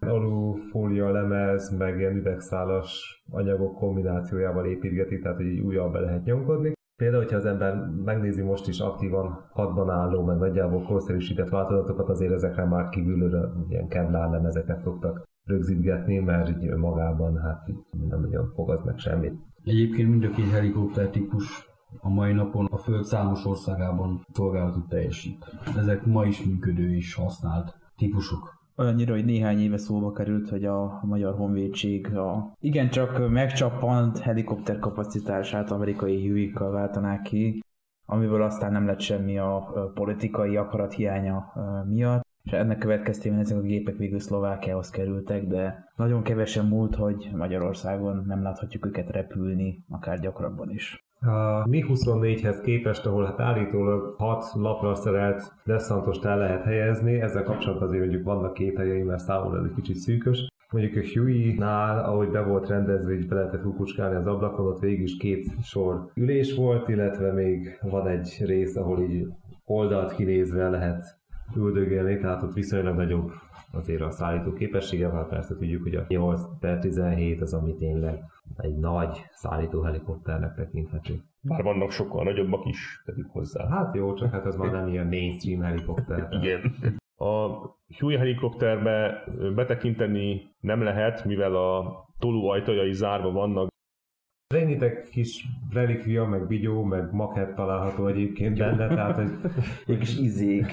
alufólia 0.00 1.10
lemez, 1.10 1.76
meg 1.78 1.98
ilyen 1.98 2.16
üvegszálas 2.16 3.22
anyagok 3.30 3.74
kombinációjával 3.74 4.66
építgeti, 4.66 5.18
tehát 5.18 5.36
hogy 5.36 5.46
így 5.46 5.60
újabb 5.60 5.92
be 5.92 6.00
lehet 6.00 6.24
nyomkodni. 6.24 6.72
Például, 6.96 7.22
hogyha 7.22 7.36
az 7.36 7.46
ember 7.46 7.74
megnézi 8.04 8.42
most 8.42 8.68
is 8.68 8.80
aktívan 8.80 9.48
hadban 9.50 9.90
álló, 9.90 10.24
meg 10.24 10.38
nagyjából 10.38 10.82
korszerűsített 10.82 11.48
változatokat, 11.48 12.08
azért 12.08 12.32
ezekre 12.32 12.64
már 12.64 12.88
kívülről 12.88 13.66
ilyen 13.68 13.88
kevlár 13.88 14.30
lemezeket 14.30 14.80
szoktak 14.80 15.30
rögzítgetni, 15.44 16.18
mert 16.18 16.48
így 16.48 16.74
magában 16.74 17.40
hát 17.40 17.66
nem 18.08 18.20
nagyon 18.20 18.52
fogad 18.54 18.84
meg 18.84 18.98
semmit. 18.98 19.34
Egyébként 19.64 20.08
mind 20.08 20.24
a 20.24 20.30
két 20.30 20.50
helikopter 20.50 21.08
típus 21.08 21.70
a 22.00 22.08
mai 22.08 22.32
napon 22.32 22.66
a 22.70 22.76
Föld 22.76 23.04
számos 23.04 23.44
országában 23.44 24.26
szolgálatot 24.32 24.88
teljesít. 24.88 25.44
Ezek 25.76 26.06
ma 26.06 26.24
is 26.24 26.44
működő 26.44 26.94
és 26.94 27.14
használt 27.14 27.78
típusok. 27.96 28.60
Olyannyira, 28.76 29.14
hogy 29.14 29.24
néhány 29.24 29.60
éve 29.60 29.76
szóba 29.76 30.12
került, 30.12 30.48
hogy 30.48 30.64
a 30.64 31.00
Magyar 31.02 31.34
Honvédség 31.34 32.16
a 32.16 32.52
igencsak 32.60 33.30
megcsappant 33.30 34.18
helikopter 34.18 34.78
kapacitását 34.78 35.70
amerikai 35.70 36.28
hűikkal 36.28 36.70
váltanák 36.70 37.22
ki, 37.22 37.60
amiből 38.06 38.42
aztán 38.42 38.72
nem 38.72 38.86
lett 38.86 39.00
semmi 39.00 39.38
a 39.38 39.72
politikai 39.94 40.56
akarat 40.56 40.92
hiánya 40.92 41.52
miatt 41.88 42.21
és 42.42 42.52
ennek 42.52 42.78
következtében 42.78 43.38
ezek 43.38 43.58
a 43.58 43.60
gépek 43.60 43.96
végül 43.96 44.18
Szlovákiához 44.18 44.90
kerültek, 44.90 45.46
de 45.46 45.84
nagyon 45.96 46.22
kevesen 46.22 46.66
múlt, 46.66 46.94
hogy 46.94 47.30
Magyarországon 47.34 48.24
nem 48.26 48.42
láthatjuk 48.42 48.86
őket 48.86 49.10
repülni, 49.10 49.84
akár 49.88 50.20
gyakrabban 50.20 50.70
is. 50.70 51.04
A 51.20 51.68
Mi-24-hez 51.68 52.60
képest, 52.64 53.06
ahol 53.06 53.24
hát 53.24 53.40
állítólag 53.40 54.14
6 54.18 54.44
lapra 54.54 54.94
szerelt 54.94 55.52
deszantost 55.64 56.24
el 56.24 56.38
lehet 56.38 56.62
helyezni, 56.62 57.20
ezzel 57.20 57.42
kapcsolatban 57.42 57.88
azért 57.88 58.02
mondjuk 58.02 58.24
vannak 58.24 58.54
két 58.54 58.76
helyei, 58.76 59.02
mert 59.02 59.20
számomra 59.20 59.58
ez 59.58 59.64
egy 59.64 59.74
kicsit 59.74 59.96
szűkös. 59.96 60.50
Mondjuk 60.70 61.04
a 61.04 61.06
Huey-nál, 61.14 62.04
ahogy 62.04 62.28
be 62.28 62.42
volt 62.42 62.68
rendezve, 62.68 63.12
így 63.12 63.28
be 63.28 63.34
lehetett 63.34 63.62
kukucskálni 63.62 64.16
az 64.16 64.26
ablakon, 64.26 64.66
ott 64.66 64.80
végig 64.80 65.00
is 65.00 65.16
két 65.16 65.46
sor 65.62 66.10
ülés 66.14 66.54
volt, 66.54 66.88
illetve 66.88 67.32
még 67.32 67.78
van 67.82 68.08
egy 68.08 68.42
rész, 68.44 68.76
ahol 68.76 69.00
így 69.02 69.26
oldalt 69.64 70.14
kinézve 70.14 70.68
lehet 70.68 71.20
üldögélni, 71.56 72.18
tehát 72.18 72.42
ott 72.42 72.54
viszonylag 72.54 72.96
nagyobb 72.96 73.32
azért 73.72 74.00
a 74.00 74.10
szállító 74.10 74.52
képessége, 74.52 75.10
hát 75.10 75.28
persze 75.28 75.56
tudjuk, 75.56 75.82
hogy 75.82 75.94
a 75.94 76.04
8 76.08 76.40
per 76.60 76.78
17 76.78 77.40
az, 77.40 77.54
ami 77.54 77.74
tényleg 77.74 78.22
egy 78.56 78.76
nagy 78.76 79.24
szállító 79.30 79.82
helikopternek 79.82 80.54
tekinthető. 80.54 81.22
Bár 81.40 81.62
vannak 81.62 81.90
sokkal 81.90 82.24
nagyobbak 82.24 82.66
is, 82.66 83.02
tegyük 83.04 83.30
hozzá. 83.30 83.68
Hát 83.68 83.94
jó, 83.94 84.14
csak 84.14 84.30
hát 84.30 84.46
ez 84.46 84.56
már 84.56 84.70
nem 84.70 84.88
ilyen 84.88 85.06
mainstream 85.06 85.60
helikopter. 85.60 86.28
Igen. 86.40 86.74
A 87.16 87.48
Huey 87.98 88.16
helikopterbe 88.16 89.24
betekinteni 89.54 90.42
nem 90.60 90.82
lehet, 90.82 91.24
mivel 91.24 91.56
a 91.56 92.04
toló 92.18 92.48
ajtajai 92.48 92.92
zárva 92.92 93.30
vannak. 93.30 93.70
Rengeteg 94.52 95.06
kis 95.10 95.46
relikvia, 95.72 96.24
meg 96.24 96.46
bigyó, 96.46 96.82
meg 96.82 97.12
makett 97.12 97.54
található 97.54 98.06
egyébként 98.06 98.58
benne, 98.58 98.88
tehát 98.88 99.16
hogy 99.16 99.30
Egy 99.86 99.98
kis 99.98 100.18
izék. 100.18 100.72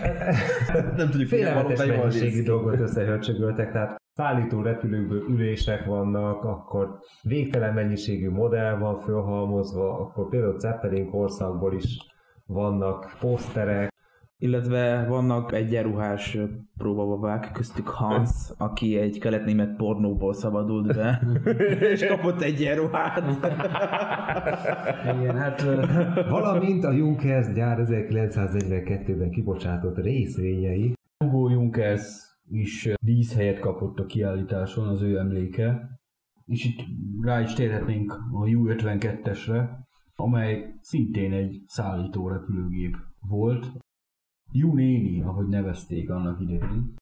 nem 0.97 1.09
tudjuk, 1.09 1.29
félelmetes 1.29 1.85
mennyiségű 1.85 2.43
dolgot 2.43 2.79
összehörcsögöltek, 2.79 3.71
tehát 3.71 3.97
szállító 4.13 4.61
repülőkből 4.61 5.23
ülések 5.29 5.85
vannak, 5.85 6.43
akkor 6.43 6.99
végtelen 7.23 7.73
mennyiségű 7.73 8.29
modell 8.29 8.77
van 8.77 8.95
fölhalmozva, 8.95 9.99
akkor 9.99 10.29
például 10.29 10.59
Zeppelin 10.59 11.09
korszakból 11.09 11.73
is 11.73 11.97
vannak 12.45 13.15
poszterek, 13.19 13.91
Illetve 14.41 15.05
vannak 15.07 15.53
egyenruhás 15.53 16.37
próbababák, 16.77 17.51
köztük 17.51 17.87
Hans, 17.87 18.29
aki 18.57 18.97
egy 18.97 19.19
kelet-német 19.19 19.75
pornóból 19.75 20.33
szabadult 20.33 20.95
be, 20.95 21.21
és 21.93 22.05
kapott 22.05 22.41
egyenruhát. 22.41 23.17
Igen, 25.19 25.35
hát 25.35 25.61
valamint 26.29 26.83
a 26.83 26.91
Junkers 26.91 27.53
gyár 27.53 27.77
1942-ben 27.81 29.29
kibocsátott 29.29 29.97
részvényei, 29.97 30.93
Hugo 31.25 31.49
Junkers 31.49 32.29
is 32.49 32.93
díszhelyet 33.01 33.59
kapott 33.59 33.99
a 33.99 34.05
kiállításon, 34.05 34.87
az 34.87 35.01
ő 35.01 35.17
emléke. 35.17 35.99
És 36.45 36.65
itt 36.65 36.85
rá 37.21 37.41
is 37.41 37.53
térhetnénk 37.53 38.11
a 38.11 38.47
U-52-esre, 38.47 39.69
amely 40.15 40.73
szintén 40.81 41.33
egy 41.33 41.63
szállító 41.67 42.27
repülőgép 42.27 42.95
volt. 43.19 43.67
U-néni, 44.53 45.21
ahogy 45.21 45.47
nevezték 45.47 46.09
annak 46.09 46.41
idején. 46.41 46.95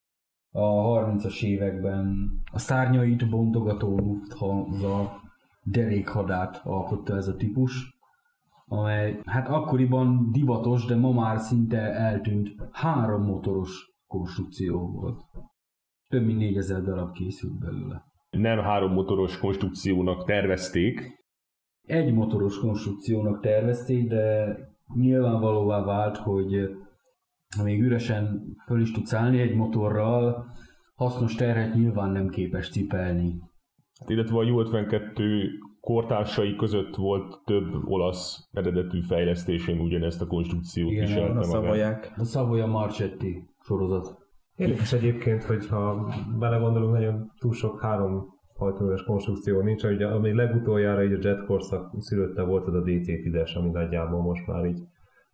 A 0.51 0.61
30-as 0.61 1.43
években 1.43 2.29
a 2.51 2.59
szárnyait 2.59 3.29
bontogató 3.29 3.97
Lufthansa 3.97 5.21
derékhadát 5.63 6.61
alkotta 6.63 7.15
ez 7.15 7.27
a 7.27 7.35
típus, 7.35 7.97
amely 8.65 9.21
hát 9.25 9.47
akkoriban 9.47 10.31
divatos, 10.31 10.85
de 10.85 10.95
ma 10.95 11.11
már 11.11 11.39
szinte 11.39 11.77
eltűnt 11.77 12.55
három 12.71 13.23
motoros 13.23 13.95
konstrukció 14.07 14.91
volt. 14.91 15.17
Több 16.09 16.25
mint 16.25 16.37
4000 16.37 16.81
darab 16.81 17.11
készült 17.11 17.59
belőle. 17.59 18.03
Nem 18.29 18.59
három 18.59 18.93
motoros 18.93 19.37
konstrukciónak 19.37 20.25
tervezték, 20.25 21.15
Egy 21.87 22.13
motoros 22.13 22.59
konstrukciónak 22.59 23.41
tervezték, 23.41 24.07
de 24.07 24.55
nyilvánvalóvá 24.95 25.83
vált, 25.83 26.17
hogy 26.17 26.77
még 27.63 27.81
üresen 27.81 28.55
föl 28.65 28.81
is 28.81 28.91
tudsz 28.91 29.13
állni 29.13 29.39
egy 29.39 29.55
motorral, 29.55 30.45
hasznos 30.95 31.35
terhet 31.35 31.73
nyilván 31.73 32.11
nem 32.11 32.29
képes 32.29 32.69
cipelni. 32.69 33.39
Hát, 33.99 34.09
illetve 34.09 34.37
a 34.37 34.43
U-52 34.43 35.43
kortársai 35.79 36.55
között 36.55 36.95
volt 36.95 37.41
több 37.45 37.85
olasz 37.85 38.49
eredetű 38.51 39.01
fejlesztésén 39.01 39.79
ugyanezt 39.79 40.21
a 40.21 40.27
konstrukciót 40.27 40.91
Igen, 40.91 41.05
viselte 41.05 41.39
A 41.39 41.43
szavaják. 41.43 42.13
A 42.17 42.23
Savoia 42.23 42.65
Marchetti 42.65 43.49
sorozat. 43.59 44.17
Érdekes 44.55 44.93
egyébként, 44.93 45.43
hogyha 45.43 46.13
belegondolunk, 46.39 46.93
nagyon 46.93 47.31
túl 47.39 47.53
sok 47.53 47.81
három 47.81 48.25
hajtóműves 48.53 49.03
konstrukció 49.03 49.61
nincs, 49.61 49.83
ugye, 49.83 50.07
ami 50.07 50.33
legutoljára 50.33 51.03
így 51.03 51.13
a 51.13 51.17
jet 51.21 51.45
korszak 51.45 51.93
szülötte 51.99 52.43
volt 52.43 52.67
az 52.67 52.73
a 52.73 52.81
DC-10-es, 52.81 53.57
ami 53.57 53.69
nagyjából 53.69 54.21
most 54.21 54.47
már 54.47 54.65
így 54.65 54.79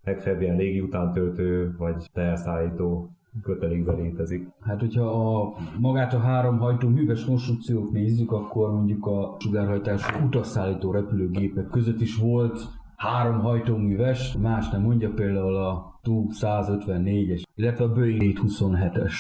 legfeljebb 0.04 0.42
ilyen 0.42 0.58
légi 0.58 0.80
utántöltő 0.80 1.76
vagy 1.78 2.10
teherszállító 2.13 3.10
kötelékben 3.42 3.96
létezik. 3.96 4.48
Hát, 4.62 4.80
hogyha 4.80 5.04
a, 5.04 5.54
magát 5.80 6.13
a 6.13 6.20
három 6.20 6.58
hajtó 6.58 6.88
műves 6.88 7.26
konstrukciót 7.26 7.92
nézzük, 7.92 8.32
akkor 8.32 8.72
mondjuk 8.72 9.06
a 9.06 9.36
sugárhajtású 9.39 10.26
utasszállító 10.26 10.92
repülőgépek 10.92 11.70
között 11.70 12.02
is 12.02 12.18
volt 12.18 12.60
három 12.96 13.39
hajtóműves, 13.39 14.36
más 14.42 14.70
nem 14.70 14.82
mondja 14.82 15.10
például 15.10 15.56
a 15.56 16.00
Tu-154-es, 16.04 17.44
illetve 17.56 17.84
a 17.84 17.92
Boeing 17.92 18.22
727-es. 18.22 19.13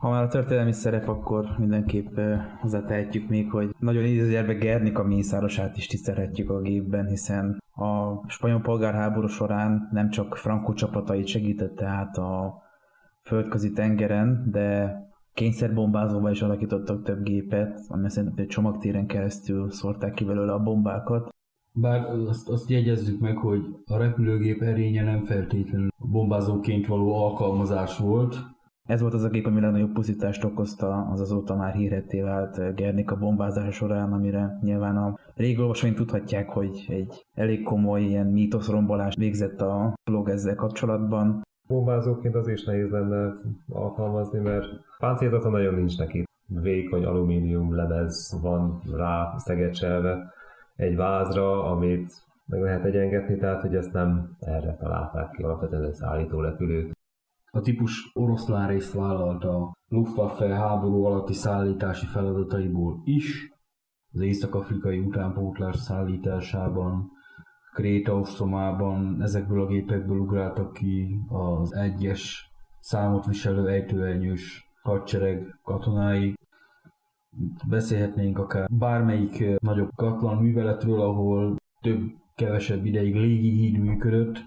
Ha 0.00 0.10
már 0.10 0.22
a 0.22 0.28
történelmi 0.28 0.72
szerep, 0.72 1.08
akkor 1.08 1.46
mindenképp 1.58 2.18
eh, 2.18 2.40
hozzátehetjük 2.60 3.28
még, 3.28 3.50
hogy 3.50 3.74
nagyon 3.78 4.04
idézőjelben 4.04 4.58
Gernika 4.58 5.04
mészárosát 5.04 5.76
is 5.76 5.86
tisztelhetjük 5.86 6.50
a 6.50 6.60
gépben, 6.60 7.06
hiszen 7.06 7.58
a 7.74 8.22
spanyol 8.28 8.60
polgárháború 8.60 9.26
során 9.26 9.88
nem 9.92 10.10
csak 10.10 10.36
Franco 10.36 10.72
csapatait 10.72 11.26
segítette 11.26 11.86
át 11.86 12.16
a 12.16 12.62
földközi 13.22 13.72
tengeren, 13.72 14.48
de 14.50 14.96
kényszerbombázóba 15.34 16.30
is 16.30 16.42
alakítottak 16.42 17.02
több 17.02 17.22
gépet, 17.22 17.80
ami 17.88 18.10
szerintem 18.10 18.44
egy 18.44 18.50
csomagtéren 18.50 19.06
keresztül 19.06 19.70
szórták 19.70 20.14
ki 20.14 20.24
belőle 20.24 20.52
a 20.52 20.62
bombákat. 20.62 21.28
Bár 21.72 22.04
azt, 22.28 22.48
azt 22.48 22.70
jegyezzük 22.70 23.20
meg, 23.20 23.36
hogy 23.36 23.60
a 23.86 23.96
repülőgép 23.96 24.62
erénye 24.62 25.02
nem 25.02 25.20
feltétlenül 25.20 25.88
bombázóként 25.96 26.86
való 26.86 27.24
alkalmazás 27.24 27.98
volt, 27.98 28.36
Ez 28.88 29.00
volt 29.00 29.14
az 29.14 29.24
a 29.24 29.28
gép, 29.28 29.46
ami 29.46 29.60
legnagyobb 29.60 29.92
pusztítást 29.92 30.44
okozta 30.44 31.08
az 31.12 31.20
azóta 31.20 31.56
már 31.56 31.74
hírhetté 31.74 32.20
vált 32.20 32.74
Gernika 32.74 33.16
bombázása 33.16 33.70
során, 33.70 34.12
amire 34.12 34.58
nyilván 34.62 34.96
a 34.96 35.18
régi 35.34 35.60
olvasóink 35.60 35.96
tudhatják, 35.96 36.48
hogy 36.48 36.86
egy 36.88 37.26
elég 37.34 37.62
komoly 37.62 38.02
ilyen 38.02 38.26
mítoszrombolást 38.26 39.18
végzett 39.18 39.60
a 39.60 39.94
blog 40.10 40.28
ezzel 40.28 40.54
kapcsolatban. 40.54 41.42
Bombázóként 41.68 42.34
az 42.34 42.48
is 42.48 42.64
nehéz 42.64 42.90
lenne 42.90 43.32
alkalmazni, 43.68 44.38
mert 44.38 44.66
páncélzata 44.98 45.48
nagyon 45.48 45.74
nincs 45.74 45.98
neki. 45.98 46.24
Vékony 46.46 47.04
alumínium 47.04 47.74
lemez 47.74 48.38
van 48.42 48.82
rá 48.96 49.34
szegecselve 49.36 50.32
egy 50.76 50.96
vázra, 50.96 51.64
amit 51.64 52.12
meg 52.46 52.60
lehet 52.60 52.84
egyengetni, 52.84 53.36
tehát 53.36 53.60
hogy 53.60 53.74
ezt 53.74 53.92
nem 53.92 54.36
erre 54.38 54.76
találták 54.76 55.30
ki 55.30 55.42
alapvetően 55.42 55.84
egy 55.84 55.94
szállító 55.94 56.40
repülőt. 56.40 56.98
A 57.52 57.60
típus 57.60 58.10
oroszlán 58.14 58.68
részt 58.68 58.92
vállalt 58.92 59.44
a 59.44 59.72
Luftwaffe 59.88 60.54
háború 60.54 61.04
alatti 61.04 61.32
szállítási 61.32 62.06
feladataiból 62.06 63.00
is, 63.04 63.52
az 64.12 64.20
észak-afrikai 64.20 64.98
utánpótlás 64.98 65.76
szállításában, 65.76 67.10
Kréta 67.72 68.14
ostromában 68.14 69.22
ezekből 69.22 69.62
a 69.62 69.66
gépekből 69.66 70.18
ugráltak 70.18 70.72
ki 70.72 71.20
az 71.28 71.74
egyes 71.74 72.50
számot 72.80 73.26
viselő 73.26 73.68
ejtőernyős 73.68 74.64
hadsereg 74.82 75.58
katonái. 75.62 76.34
Beszélhetnénk 77.68 78.38
akár 78.38 78.68
bármelyik 78.70 79.58
nagyobb 79.58 79.90
katlan 79.96 80.36
műveletről, 80.36 81.00
ahol 81.00 81.56
több-kevesebb 81.80 82.84
ideig 82.84 83.14
légi 83.14 83.50
híd 83.50 83.78
működött, 83.78 84.44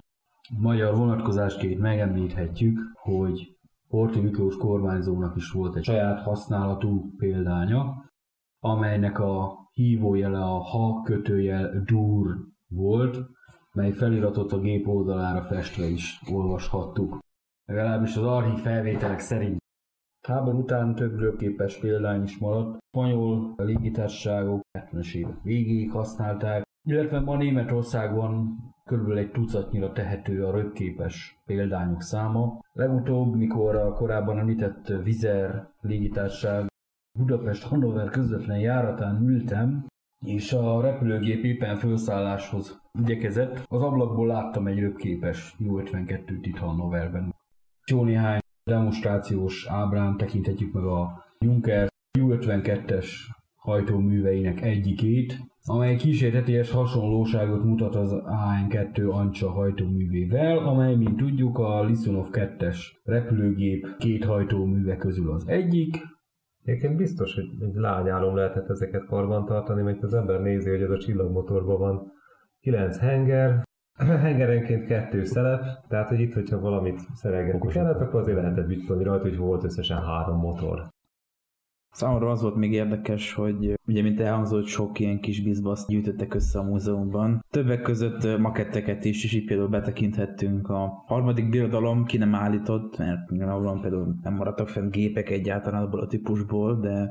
magyar 0.50 0.96
vonatkozásként 0.96 1.80
megemlíthetjük, 1.80 2.80
hogy 2.94 3.58
Horthy 3.88 4.20
Miklós 4.20 4.58
kormányzónak 4.58 5.36
is 5.36 5.52
volt 5.52 5.76
egy 5.76 5.84
saját 5.84 6.20
használatú 6.20 7.16
példánya, 7.18 8.12
amelynek 8.60 9.20
a 9.20 9.58
hívójele 9.72 10.44
a 10.44 10.60
ha 10.60 11.02
kötőjel 11.02 11.84
dur 11.86 12.38
volt, 12.68 13.18
mely 13.74 13.92
feliratot 13.92 14.52
a 14.52 14.60
gép 14.60 14.88
oldalára 14.88 15.44
festve 15.44 15.86
is 15.86 16.22
olvashattuk. 16.32 17.20
Legalábbis 17.66 18.16
az 18.16 18.24
archív 18.24 18.60
felvételek 18.60 19.20
szerint. 19.20 19.62
Háború 20.28 20.58
után 20.58 20.96
több 20.96 21.20
röpképes 21.20 21.80
példány 21.80 22.24
is 22.24 22.38
maradt. 22.38 22.78
Spanyol 22.88 23.54
légitársaságok 23.58 24.62
70-es 24.80 25.14
évek 25.14 25.42
végéig 25.42 25.92
használták, 25.92 26.64
illetve 26.84 27.20
ma 27.20 27.38
Németországban 27.38 28.58
körülbelül 28.86 29.20
egy 29.20 29.32
tucatnyira 29.32 29.92
tehető 29.92 30.46
a 30.46 30.52
röpképes 30.52 31.42
példányok 31.46 32.02
száma. 32.02 32.60
Legutóbb, 32.74 33.36
mikor 33.36 33.76
a 33.76 33.94
korábban 33.94 34.40
említett 34.40 34.88
Vizer 35.04 35.70
légitársaság 35.82 36.68
Budapest-Hannover 37.20 38.10
közvetlen 38.10 38.60
járatán 38.60 39.22
ültem, 39.22 39.86
és 40.26 40.54
a 40.54 40.82
repülőgép 40.82 41.44
éppen 41.44 41.78
felszálláshoz 41.78 42.82
igyekezett. 43.00 43.64
Az 43.68 43.82
ablakból 43.82 44.28
láttam 44.28 44.68
egy 44.68 44.80
röpképes 44.80 45.56
U-52-t 45.60 46.40
itt 46.42 46.58
Hannoverben. 46.58 47.36
Jó 47.86 48.04
néhány 48.04 48.40
demonstrációs 48.64 49.68
ábrán 49.68 50.18
tekinthetjük 50.18 50.74
meg 50.74 50.84
a 50.84 51.26
Junker 51.40 51.88
U-52-es 52.20 53.08
hajtóműveinek 53.56 54.62
egyikét, 54.62 55.53
amely 55.68 55.96
kísérteties 55.96 56.72
hasonlóságot 56.72 57.64
mutat 57.64 57.96
az 57.96 58.22
AN2 58.26 59.12
Ancsa 59.12 59.50
hajtóművével, 59.50 60.58
amely, 60.58 60.96
mint 60.96 61.18
tudjuk, 61.18 61.58
a 61.58 61.84
Lisonov 61.84 62.28
2-es 62.32 62.78
repülőgép 63.04 63.88
két 63.98 64.26
hajtóműve 64.26 64.96
közül 64.96 65.32
az 65.32 65.48
egyik, 65.48 65.98
Egyébként 66.64 66.98
biztos, 66.98 67.36
hogy 67.36 67.46
egy 67.60 67.76
lányálom 67.76 68.36
lehetett 68.36 68.70
ezeket 68.70 69.06
karbantartani, 69.06 69.82
mert 69.82 70.04
az 70.04 70.14
ember 70.14 70.42
nézi, 70.42 70.70
hogy 70.70 70.82
ez 70.82 70.90
a 70.90 70.98
csillagmotorban 70.98 71.80
van. 71.80 72.12
9 72.60 72.98
henger, 72.98 73.64
hengerenként 74.26 74.86
kettő 74.86 75.24
szelep, 75.24 75.64
tehát 75.88 76.10
hogy 76.10 76.20
itt, 76.20 76.34
hogyha 76.34 76.60
valamit 76.60 77.00
szerelgetni 77.14 77.68
kellett, 77.68 78.00
akkor 78.00 78.20
azért 78.20 78.38
lehetett 78.38 78.68
bicskolni 78.68 79.04
rajta, 79.04 79.24
hogy 79.24 79.38
volt 79.38 79.64
összesen 79.64 80.04
három 80.04 80.38
motor. 80.38 80.88
Számomra 81.94 82.30
az 82.30 82.42
volt 82.42 82.56
még 82.56 82.72
érdekes, 82.72 83.34
hogy 83.34 83.80
ugye, 83.88 84.02
mint 84.02 84.20
elhangzott, 84.20 84.66
sok 84.66 85.00
ilyen 85.00 85.20
kis 85.20 85.44
bizbaszt 85.44 85.88
gyűjtöttek 85.88 86.34
össze 86.34 86.60
a 86.60 86.64
múzeumban. 86.64 87.46
Többek 87.50 87.82
között 87.82 88.40
maketteket 88.40 89.06
is, 89.06 89.24
és 89.24 89.34
így 89.34 89.46
például 89.46 89.70
betekinthettünk 89.70 90.70
a 90.70 91.04
harmadik 91.06 91.50
birodalom, 91.50 92.06
ki 92.06 92.18
nem 92.18 92.36
állított, 92.36 92.98
mert 92.98 93.30
nyilvánvalóan 93.30 93.82
például 93.82 94.16
nem 94.22 94.34
maradtak 94.34 94.68
fenn 94.68 94.90
gépek 94.90 95.30
egyáltalán 95.30 95.84
abból 95.84 96.00
a 96.00 96.08
típusból, 96.08 96.80
de 96.80 97.10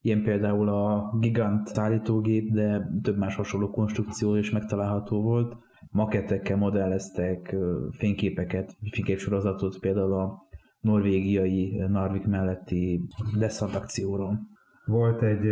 ilyen 0.00 0.22
például 0.22 0.68
a 0.68 1.16
Gigant 1.20 1.66
szállítógép, 1.66 2.52
de 2.52 2.88
több 3.02 3.18
más 3.18 3.34
hasonló 3.34 3.70
konstrukció 3.70 4.34
is 4.34 4.50
megtalálható 4.50 5.22
volt. 5.22 5.56
Makettekkel 5.90 6.56
modelleztek 6.56 7.56
fényképeket, 7.90 8.76
fényképsorozatot 8.90 9.78
például 9.78 10.12
a 10.12 10.47
norvégiai 10.80 11.84
Narvik 11.88 12.26
melletti 12.26 13.08
Descent 13.38 13.74
akcióról. 13.74 14.40
Volt 14.84 15.22
egy 15.22 15.44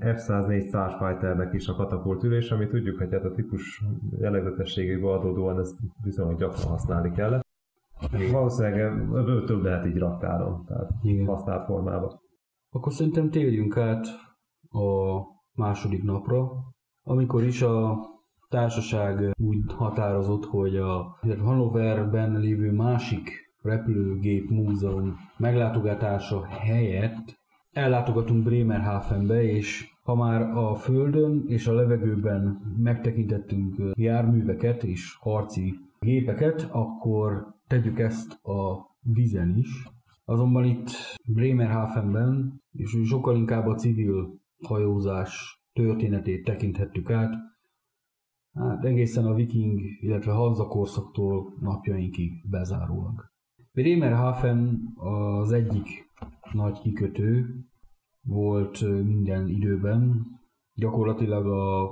F-104 0.00 0.66
Starfighternek 0.66 1.54
is 1.54 1.68
a 1.68 1.74
katapult 1.74 2.22
ülés, 2.22 2.50
ami 2.50 2.66
tudjuk, 2.66 2.98
hogy 2.98 3.12
hát 3.12 3.24
a 3.24 3.32
típus 3.32 3.84
jellegzetességéből 4.18 5.12
adódóan 5.12 5.60
ezt 5.60 5.76
viszonylag 6.02 6.38
gyakran 6.38 6.66
használni 6.66 7.10
kellett. 7.10 7.46
Igen. 8.12 8.32
Valószínűleg 8.32 8.80
ebből 8.80 9.44
több 9.44 9.62
lehet 9.62 9.86
így 9.86 9.98
raktáron, 9.98 10.64
tehát 10.66 10.90
Igen. 11.02 11.26
használt 11.26 11.64
formában. 11.64 12.20
Akkor 12.70 12.92
szerintem 12.92 13.30
térjünk 13.30 13.76
át 13.76 14.06
a 14.70 15.20
második 15.54 16.02
napra, 16.02 16.50
amikor 17.02 17.42
is 17.42 17.62
a 17.62 17.96
társaság 18.48 19.30
úgy 19.40 19.72
határozott, 19.72 20.44
hogy 20.44 20.76
a 20.76 21.18
Hannoverben 21.38 22.38
lévő 22.38 22.72
másik 22.72 23.47
repülőgép 23.62 24.50
múzeum 24.50 25.16
meglátogatása 25.36 26.46
helyett 26.46 27.38
ellátogatunk 27.72 28.44
Bremerhavenbe, 28.44 29.42
és 29.42 29.90
ha 30.02 30.14
már 30.14 30.42
a 30.42 30.74
földön 30.74 31.44
és 31.46 31.66
a 31.66 31.72
levegőben 31.72 32.74
megtekintettünk 32.76 33.76
járműveket 33.92 34.82
és 34.82 35.16
harci 35.20 35.74
gépeket, 36.00 36.68
akkor 36.70 37.54
tegyük 37.66 37.98
ezt 37.98 38.32
a 38.44 38.86
vízen 39.00 39.56
is. 39.56 39.88
Azonban 40.24 40.64
itt 40.64 40.90
Bremerhavenben, 41.26 42.62
és 42.72 42.96
sokkal 43.04 43.36
inkább 43.36 43.66
a 43.66 43.74
civil 43.74 44.40
hajózás 44.62 45.62
történetét 45.72 46.44
tekinthettük 46.44 47.10
át, 47.10 47.34
hát 48.54 48.84
egészen 48.84 49.26
a 49.26 49.34
viking, 49.34 49.80
illetve 50.00 50.32
Hanza 50.32 50.66
korszaktól 50.66 51.56
napjainkig 51.60 52.48
bezárólag. 52.50 53.36
Bremerhaven 53.78 54.92
az 54.96 55.52
egyik 55.52 56.10
nagy 56.52 56.80
kikötő 56.80 57.54
volt 58.22 58.80
minden 59.04 59.48
időben. 59.48 60.26
Gyakorlatilag 60.74 61.46
a, 61.46 61.82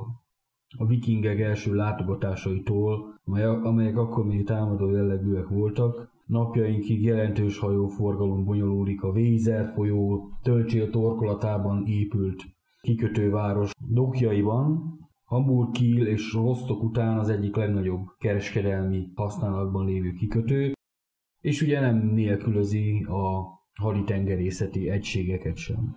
a 0.78 0.86
vikingek 0.86 1.40
első 1.40 1.74
látogatásaitól, 1.74 3.20
amelyek 3.62 3.96
akkor 3.96 4.26
még 4.26 4.46
támadó 4.46 4.90
jellegűek 4.90 5.48
voltak, 5.48 6.10
napjainkig 6.26 7.02
jelentős 7.02 7.58
hajóforgalom 7.58 8.44
bonyolódik 8.44 9.02
a 9.02 9.12
Vézer 9.12 9.72
folyó 9.74 10.30
Tölcsél 10.42 10.90
torkolatában 10.90 11.84
épült 11.84 12.44
kikötőváros 12.80 13.70
dokjaiban, 13.88 14.98
Hamburg, 15.24 15.70
Kiel 15.70 16.06
és 16.06 16.32
Rostock 16.32 16.82
után 16.82 17.18
az 17.18 17.28
egyik 17.28 17.56
legnagyobb 17.56 18.06
kereskedelmi 18.18 19.10
használatban 19.14 19.86
lévő 19.86 20.12
kikötő, 20.12 20.75
és 21.46 21.62
ugye 21.62 21.80
nem 21.80 21.96
nélkülözi 21.96 23.06
a 23.08 23.44
haditengerészeti 23.80 24.90
egységeket 24.90 25.56
sem. 25.56 25.96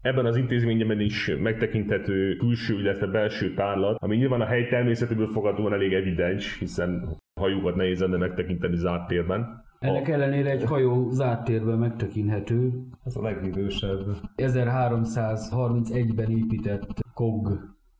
Ebben 0.00 0.26
az 0.26 0.36
intézményben 0.36 1.00
is 1.00 1.30
megtekinthető 1.40 2.36
külső, 2.36 2.78
illetve 2.78 3.06
belső 3.06 3.54
tárlat, 3.54 3.96
ami 4.02 4.16
nyilván 4.16 4.40
a 4.40 4.46
hely 4.46 4.66
természetéből 4.66 5.26
fogadóan 5.26 5.72
elég 5.72 5.92
evidens, 5.92 6.58
hiszen 6.58 7.16
hajókat 7.40 7.74
nehéz 7.74 8.00
lenne 8.00 8.16
megtekinteni 8.16 8.76
zárt 8.76 9.06
térben. 9.06 9.64
Ennek 9.78 10.08
a... 10.08 10.12
ellenére 10.12 10.50
egy 10.50 10.64
hajó 10.64 11.10
zárt 11.10 11.44
térben 11.44 11.78
megtekinthető. 11.78 12.72
Ez 13.04 13.16
a 13.16 13.22
legidősebb. 13.22 14.16
1331-ben 14.36 16.30
épített 16.30 16.86
KOG 17.14 17.48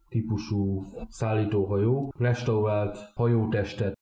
típusú 0.08 0.84
szállítóhajó, 1.08 2.12
restaurált 2.18 2.98
hajótestet 3.14 3.98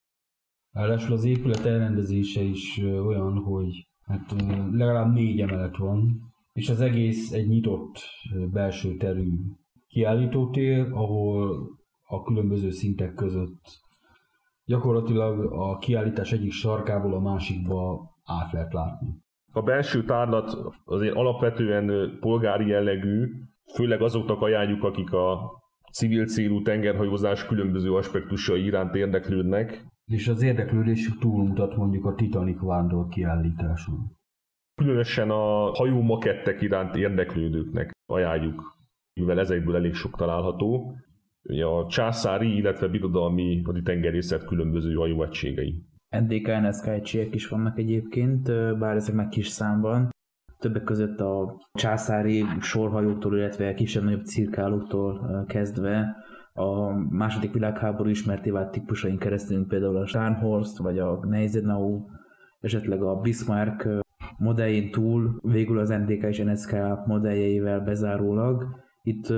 Ráadásul 0.71 1.13
az 1.13 1.23
épület 1.23 1.65
elrendezése 1.65 2.41
is 2.41 2.77
olyan, 3.05 3.33
hogy 3.33 3.87
hát 4.01 4.35
legalább 4.71 5.13
négy 5.13 5.39
emelet 5.39 5.77
van, 5.77 6.21
és 6.53 6.69
az 6.69 6.81
egész 6.81 7.31
egy 7.31 7.47
nyitott 7.47 7.99
belső 8.51 8.95
terű 8.95 9.29
kiállítótér, 9.87 10.91
ahol 10.91 11.69
a 12.03 12.23
különböző 12.23 12.69
szintek 12.69 13.13
között 13.13 13.87
gyakorlatilag 14.69 15.51
a 15.51 15.77
kiállítás 15.77 16.31
egyik 16.31 16.51
sarkából 16.51 17.13
a 17.13 17.19
másikba 17.19 18.09
át 18.25 18.51
lehet 18.51 18.73
látni. 18.73 19.07
A 19.51 19.61
belső 19.61 20.03
tárlat 20.03 20.57
azért 20.85 21.15
alapvetően 21.15 22.17
polgári 22.19 22.67
jellegű, 22.67 23.27
főleg 23.75 24.01
azoknak 24.01 24.41
ajánljuk, 24.41 24.83
akik 24.83 25.13
a 25.13 25.51
civil 25.91 26.25
célú 26.25 26.61
tengerhajózás 26.61 27.45
különböző 27.45 27.93
aspektusai 27.93 28.63
iránt 28.63 28.95
érdeklődnek, 28.95 29.85
és 30.09 30.27
az 30.27 30.41
érdeklődésük 30.41 31.19
túlmutat 31.19 31.75
mondjuk 31.75 32.05
a 32.05 32.15
Titanic 32.15 32.59
vándor 32.59 33.07
kiállításon. 33.07 34.17
Különösen 34.75 35.29
a 35.29 35.71
hajó 35.75 36.01
makettek 36.01 36.61
iránt 36.61 36.95
érdeklődőknek 36.95 37.91
ajánljuk, 38.05 38.77
mivel 39.13 39.39
ezekből 39.39 39.75
elég 39.75 39.93
sok 39.93 40.15
található. 40.17 40.95
Ugye 41.43 41.65
a 41.65 41.87
császári, 41.87 42.55
illetve 42.55 42.87
birodalmi 42.87 43.61
haditengerészet 43.61 44.45
különböző 44.45 44.93
hajóegységei. 44.93 45.83
NDK, 46.17 46.47
NSK 46.61 47.33
is 47.33 47.47
vannak 47.47 47.77
egyébként, 47.77 48.43
bár 48.77 48.95
ezek 48.95 49.15
meg 49.15 49.29
kis 49.29 49.47
számban. 49.47 50.09
Többek 50.57 50.83
között 50.83 51.19
a 51.19 51.61
császári 51.73 52.45
sorhajóktól, 52.59 53.37
illetve 53.37 53.73
kisebb-nagyobb 53.73 54.23
cirkálóktól 54.23 55.45
kezdve 55.47 56.15
a 56.59 56.93
második 57.09 57.53
világháború 57.53 58.09
ismerté 58.09 58.49
vált 58.49 58.71
típusain 58.71 59.17
keresztül, 59.17 59.67
például 59.67 59.97
a 59.97 60.05
Starnhorst, 60.05 60.77
vagy 60.77 60.99
a 60.99 61.17
Gneisenau, 61.17 62.05
esetleg 62.59 63.03
a 63.03 63.15
Bismarck 63.15 63.87
modelljén 64.37 64.91
túl, 64.91 65.39
végül 65.41 65.79
az 65.79 65.89
NDK 65.89 66.23
és 66.23 66.37
NSK 66.37 66.75
modelljeivel 67.05 67.79
bezárólag, 67.79 68.65
itt 69.01 69.33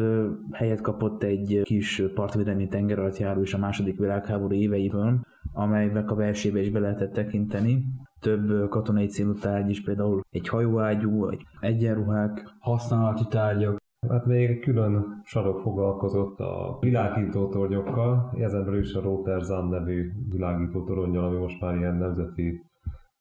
helyet 0.51 0.81
kapott 0.81 1.23
egy 1.23 1.61
kis 1.63 2.03
partvédelmi 2.15 2.67
tengeralattjáró 2.67 3.41
is 3.41 3.53
a 3.53 3.57
második 3.57 3.99
világháború 3.99 4.53
éveiből, 4.53 5.19
amelynek 5.53 6.11
a 6.11 6.15
versébe 6.15 6.59
is 6.59 6.69
be 6.69 6.79
lehetett 6.79 7.13
tekinteni. 7.13 7.83
Több 8.19 8.69
katonai 8.69 9.07
célú 9.07 9.33
tárgy 9.33 9.69
is, 9.69 9.83
például 9.83 10.21
egy 10.29 10.47
hajóágyú, 10.47 11.29
egy 11.29 11.41
egyenruhák, 11.59 12.55
használati 12.59 13.23
tárgyak, 13.29 13.79
Hát 14.09 14.25
még 14.25 14.59
külön 14.59 15.21
sarok 15.23 15.59
foglalkozott 15.59 16.39
a 16.39 16.77
világító 16.79 17.49
tornyokkal, 17.49 18.33
ezen 18.37 18.65
belül 18.65 18.79
is 18.79 18.93
a 18.93 19.01
Rotterdam 19.01 19.69
nevű 19.69 20.11
világító 20.29 20.83
toronyjal, 20.83 21.23
ami 21.23 21.37
most 21.37 21.61
már 21.61 21.75
ilyen 21.75 21.95
nemzeti 21.95 22.61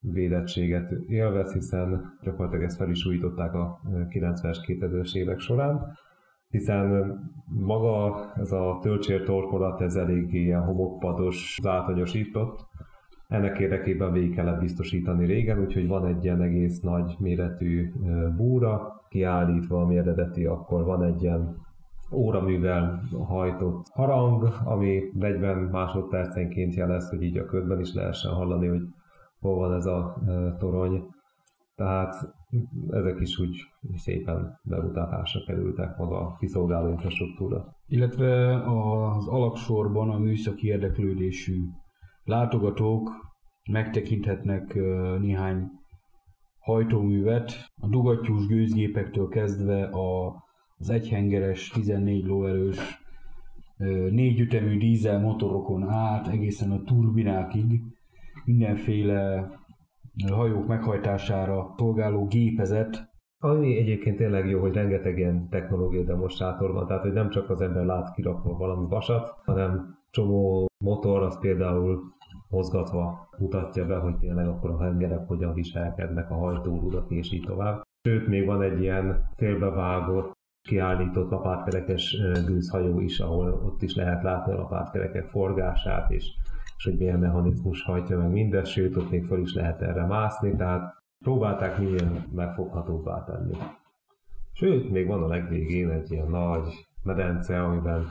védettséget 0.01 0.90
élvez, 1.07 1.53
hiszen 1.53 2.19
gyakorlatilag 2.23 2.64
ezt 2.64 2.77
fel 2.77 2.90
is 2.90 3.07
újították 3.07 3.55
a 3.55 3.81
90-es, 3.90 4.57
2000-es 4.66 5.14
évek 5.14 5.38
során, 5.38 5.97
hiszen 6.49 7.16
maga 7.47 8.27
ez 8.37 8.53
a 8.53 8.79
töltsér 8.83 9.23
torkolat, 9.23 9.81
ez 9.81 9.97
eléggé 9.97 10.40
ilyen 10.40 10.64
homokpados, 10.64 11.57
zátonyosított, 11.62 12.66
ennek 13.29 13.59
érdekében 13.59 14.12
végig 14.12 14.35
kellett 14.35 14.61
biztosítani 14.61 15.27
régen, 15.27 15.61
úgyhogy 15.61 15.87
van 15.87 16.07
egy 16.07 16.25
ilyen 16.25 16.43
egész 16.43 16.81
nagy 16.81 17.16
méretű 17.19 17.93
búra, 18.37 18.99
kiállítva, 19.11 19.81
ami 19.81 19.96
eredeti, 19.96 20.44
akkor 20.44 20.85
van 20.85 21.03
egy 21.03 21.23
ilyen 21.23 21.57
óraművel 22.12 23.03
hajtott 23.27 23.87
harang, 23.92 24.49
ami 24.64 25.01
40 25.12 25.57
másodpercenként 25.57 26.75
jelez, 26.75 27.09
hogy 27.09 27.23
így 27.23 27.38
a 27.38 27.44
ködben 27.44 27.81
is 27.81 27.94
lehessen 27.94 28.33
hallani, 28.33 28.66
hogy 28.66 28.83
hol 29.40 29.57
van 29.57 29.75
ez 29.75 29.87
a 29.87 30.23
torony. 30.59 31.05
Tehát 31.75 32.14
ezek 32.90 33.20
is 33.20 33.38
úgy 33.38 33.57
szépen 33.94 34.59
bemutatásra 34.62 35.40
kerültek 35.46 35.96
maga 35.96 36.20
a 36.20 36.37
kiszolgáló 36.38 36.88
infrastruktúra. 36.88 37.64
Illetve 37.87 38.55
az 38.55 39.29
alaksorban 39.29 40.11
a 40.11 40.18
műszaki 40.18 40.66
érdeklődésű 40.66 41.57
látogatók 42.25 43.11
megtekinthetnek 43.70 44.75
néhány 45.20 45.70
hajtóművet, 46.70 47.52
a 47.80 47.88
dugattyús 47.88 48.46
gőzgépektől 48.46 49.28
kezdve 49.28 49.85
a, 49.85 50.35
az 50.78 50.90
egyhengeres, 50.90 51.68
14 51.68 52.26
lóerős, 52.26 53.00
négy 54.11 54.40
ütemű 54.40 54.78
dízel 54.78 55.20
motorokon 55.20 55.88
át, 55.88 56.28
egészen 56.28 56.70
a 56.70 56.83
turbinákig 56.83 57.80
mindenféle 58.44 59.50
hajók 60.30 60.66
meghajtására 60.66 61.74
szolgáló 61.76 62.26
gépezet. 62.26 63.09
Ami 63.38 63.76
egyébként 63.76 64.16
tényleg 64.16 64.48
jó, 64.48 64.61
hogy 64.61 64.74
rengeteg 64.74 65.18
ilyen 65.18 65.48
technológiai 65.48 66.04
demonstrátor 66.04 66.72
van, 66.72 66.87
tehát 66.87 67.02
hogy 67.02 67.12
nem 67.12 67.30
csak 67.30 67.50
az 67.50 67.61
ember 67.61 67.85
lát 67.85 68.14
kirakva 68.14 68.56
valami 68.56 68.87
vasat, 68.88 69.35
hanem 69.44 69.98
csomó 70.11 70.66
motor, 70.85 71.22
az 71.22 71.38
például 71.40 72.00
mozgatva 72.49 73.29
mutatja 73.38 73.87
be, 73.87 73.97
hogy 73.97 74.16
tényleg 74.16 74.49
akkor 74.49 74.71
a 74.71 74.83
hengerek 74.83 75.27
hogyan 75.27 75.55
viselkednek, 75.55 76.31
a 76.31 76.35
hajtórudak 76.35 77.11
és 77.11 77.33
így 77.33 77.45
tovább. 77.47 77.83
Sőt, 78.03 78.27
még 78.27 78.47
van 78.47 78.62
egy 78.62 78.81
ilyen 78.81 79.31
félbevágott, 79.37 80.38
kiállított 80.69 81.31
lapátkerekes 81.31 82.16
gőzhajó 82.47 83.01
is, 83.01 83.21
ahol 83.21 83.53
ott 83.64 83.83
is 83.83 83.95
lehet 83.95 84.23
látni 84.23 84.53
a 84.53 84.57
lapátkerekek 84.57 85.29
forgását, 85.29 86.11
és, 86.11 86.25
és 86.77 86.85
hogy 86.85 86.97
milyen 86.97 87.19
mechanizmus 87.19 87.83
hajtja 87.83 88.19
meg 88.19 88.31
mindezt, 88.31 88.71
sőt, 88.71 88.97
ott 88.97 89.11
még 89.11 89.25
fel 89.25 89.38
is 89.38 89.55
lehet 89.55 89.83
erre 89.83 90.07
mászni, 90.07 90.57
tehát 90.57 90.95
próbálták 91.25 91.79
milyen 91.79 92.25
megfoghatóbbá 92.33 93.25
tenni. 93.25 93.57
Sőt, 94.53 94.90
még 94.90 95.07
van 95.07 95.23
a 95.23 95.29
legvégén 95.29 95.90
egy 95.90 96.11
ilyen 96.11 96.29
nagy 96.29 96.88
medence, 97.03 97.62
amiben 97.62 98.05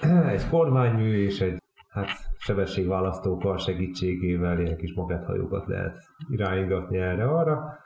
egy 0.34 0.48
kormánymű 0.48 1.24
és 1.24 1.40
egy 1.40 1.61
hát 1.92 2.08
sebességválasztókkal 2.38 3.58
segítségével 3.58 4.60
ilyen 4.60 4.76
kis 4.76 4.94
makethajókat 4.94 5.66
lehet 5.66 5.96
irányítani 6.30 6.98
erre-arra, 6.98 7.78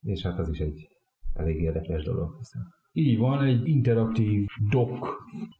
és 0.00 0.22
hát 0.22 0.38
az 0.38 0.48
is 0.48 0.58
egy 0.58 0.88
elég 1.34 1.60
érdekes 1.60 2.04
dolog. 2.04 2.36
Hiszem. 2.36 2.62
Így 2.92 3.18
van, 3.18 3.44
egy 3.44 3.68
interaktív 3.68 4.46
dock 4.70 5.06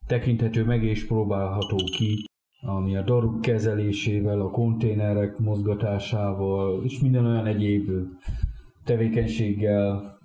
tekinthető 0.06 0.64
meg 0.64 0.84
és 0.84 1.06
próbálható 1.06 1.76
ki, 1.76 2.24
ami 2.60 2.96
a 2.96 3.02
daruk 3.02 3.40
kezelésével, 3.40 4.40
a 4.40 4.50
konténerek 4.50 5.38
mozgatásával 5.38 6.84
és 6.84 7.00
minden 7.00 7.26
olyan 7.26 7.46
egyéb 7.46 7.90
tevékenységgel 8.84 10.18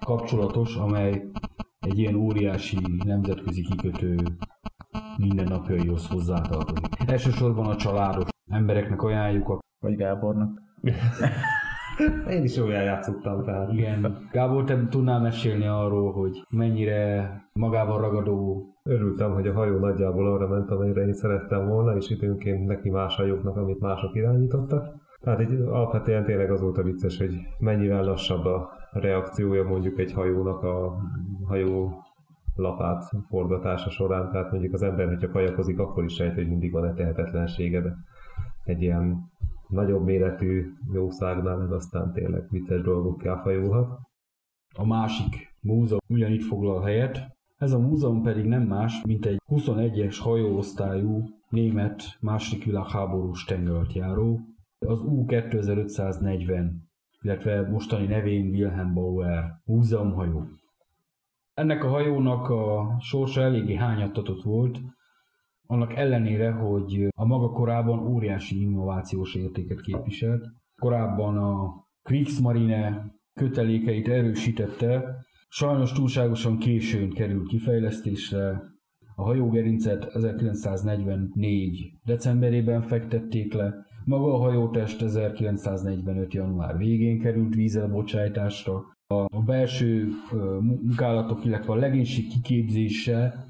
kapcsolatos, 0.00 0.76
amely 0.76 1.30
egy 1.80 1.98
ilyen 1.98 2.14
óriási 2.14 2.78
nemzetközi 3.04 3.62
kikötő 3.62 4.16
mindennapjaihoz 5.16 6.08
hozzátartozik. 6.08 6.86
Elsősorban 7.06 7.66
a 7.66 7.76
családos 7.76 8.28
embereknek 8.50 9.02
ajánljuk 9.02 9.48
a... 9.48 9.58
Vagy 9.80 9.96
Gábornak. 9.96 10.62
Én 12.30 12.42
is 12.42 12.56
olyan 12.56 12.82
játszottam, 12.82 13.44
tehát. 13.44 13.72
Igen. 13.72 14.28
Gábor, 14.32 14.64
te 14.64 14.88
tudnál 14.88 15.20
mesélni 15.20 15.66
arról, 15.66 16.12
hogy 16.12 16.42
mennyire 16.50 17.30
magával 17.52 18.00
ragadó 18.00 18.66
Örültem, 18.84 19.32
hogy 19.32 19.46
a 19.46 19.52
hajó 19.52 19.78
nagyjából 19.78 20.32
arra 20.32 20.48
ment, 20.48 20.70
amelyre 20.70 21.06
én 21.06 21.12
szerettem 21.12 21.68
volna, 21.68 21.96
és 21.96 22.10
időnként 22.10 22.66
neki 22.66 22.90
más 22.90 23.16
hajóknak, 23.16 23.56
amit 23.56 23.80
mások 23.80 24.14
irányítottak. 24.14 24.94
Tehát 25.20 25.40
egy, 25.40 25.52
alapvetően 25.52 26.24
tényleg 26.24 26.50
az 26.50 26.60
volt 26.60 26.78
a 26.78 26.82
vicces, 26.82 27.18
hogy 27.18 27.34
mennyivel 27.58 28.04
lassabb 28.04 28.44
a 28.44 28.70
reakciója 28.92 29.64
mondjuk 29.64 29.98
egy 29.98 30.12
hajónak 30.12 30.62
a 30.62 30.96
hajó 31.46 32.02
lapát 32.54 33.04
forgatása 33.28 33.90
során, 33.90 34.30
tehát 34.30 34.50
mondjuk 34.50 34.72
az 34.72 34.82
ember, 34.82 35.06
hogyha 35.06 35.30
kajakozik, 35.30 35.78
akkor 35.78 36.04
is 36.04 36.14
sejt, 36.14 36.34
hogy 36.34 36.48
mindig 36.48 36.72
van-e 36.72 36.92
tehetetlensége, 36.92 37.80
de 37.80 37.96
egy 38.64 38.82
ilyen 38.82 39.30
nagyobb 39.68 40.04
méretű 40.04 40.72
jószágnál 40.92 41.62
ez 41.62 41.70
aztán 41.70 42.12
tényleg 42.12 42.46
vicces 42.50 42.82
dolgokká 42.82 43.36
fajulhat. 43.36 43.98
A 44.74 44.86
másik 44.86 45.54
múzeum 45.60 46.00
ugyanitt 46.08 46.42
foglal 46.42 46.82
helyet, 46.82 47.30
ez 47.56 47.72
a 47.72 47.78
múzeum 47.78 48.22
pedig 48.22 48.44
nem 48.44 48.62
más, 48.62 49.02
mint 49.06 49.26
egy 49.26 49.40
21-es 49.48 50.16
hajóosztályú 50.20 51.24
német 51.48 52.02
második 52.20 52.64
világháborús 52.64 53.44
tengeralattjáró, 53.44 54.40
az 54.86 55.00
U-2540, 55.00 56.70
illetve 57.20 57.68
mostani 57.68 58.06
nevén 58.06 58.48
Wilhelm 58.48 58.94
Bauer 58.94 59.44
múzeumhajó. 59.64 60.44
Ennek 61.54 61.84
a 61.84 61.88
hajónak 61.88 62.48
a 62.48 62.96
sorsa 63.00 63.40
eléggé 63.40 63.74
hányattatott 63.74 64.42
volt, 64.42 64.80
annak 65.66 65.94
ellenére, 65.94 66.50
hogy 66.50 67.08
a 67.14 67.26
maga 67.26 67.50
korában 67.50 67.98
óriási 67.98 68.60
innovációs 68.60 69.34
értéket 69.34 69.80
képviselt. 69.80 70.44
Korábban 70.76 71.36
a 71.36 71.84
Kriegsmarine 72.02 73.12
kötelékeit 73.34 74.08
erősítette, 74.08 75.24
sajnos 75.48 75.92
túlságosan 75.92 76.58
későn 76.58 77.10
került 77.10 77.48
kifejlesztésre, 77.48 78.62
a 79.14 79.22
hajógerincet 79.22 80.04
1944. 80.04 81.92
decemberében 82.04 82.82
fektették 82.82 83.52
le, 83.52 83.86
maga 84.04 84.34
a 84.34 84.38
hajótest 84.38 85.02
1945. 85.02 86.34
január 86.34 86.76
végén 86.76 87.18
került 87.18 87.54
vízelbocsájtásra, 87.54 88.84
a 89.06 89.42
belső 89.42 90.08
munkálatok, 90.60 91.44
illetve 91.44 91.72
a 91.72 91.76
legénység 91.76 92.28
kiképzése 92.28 93.46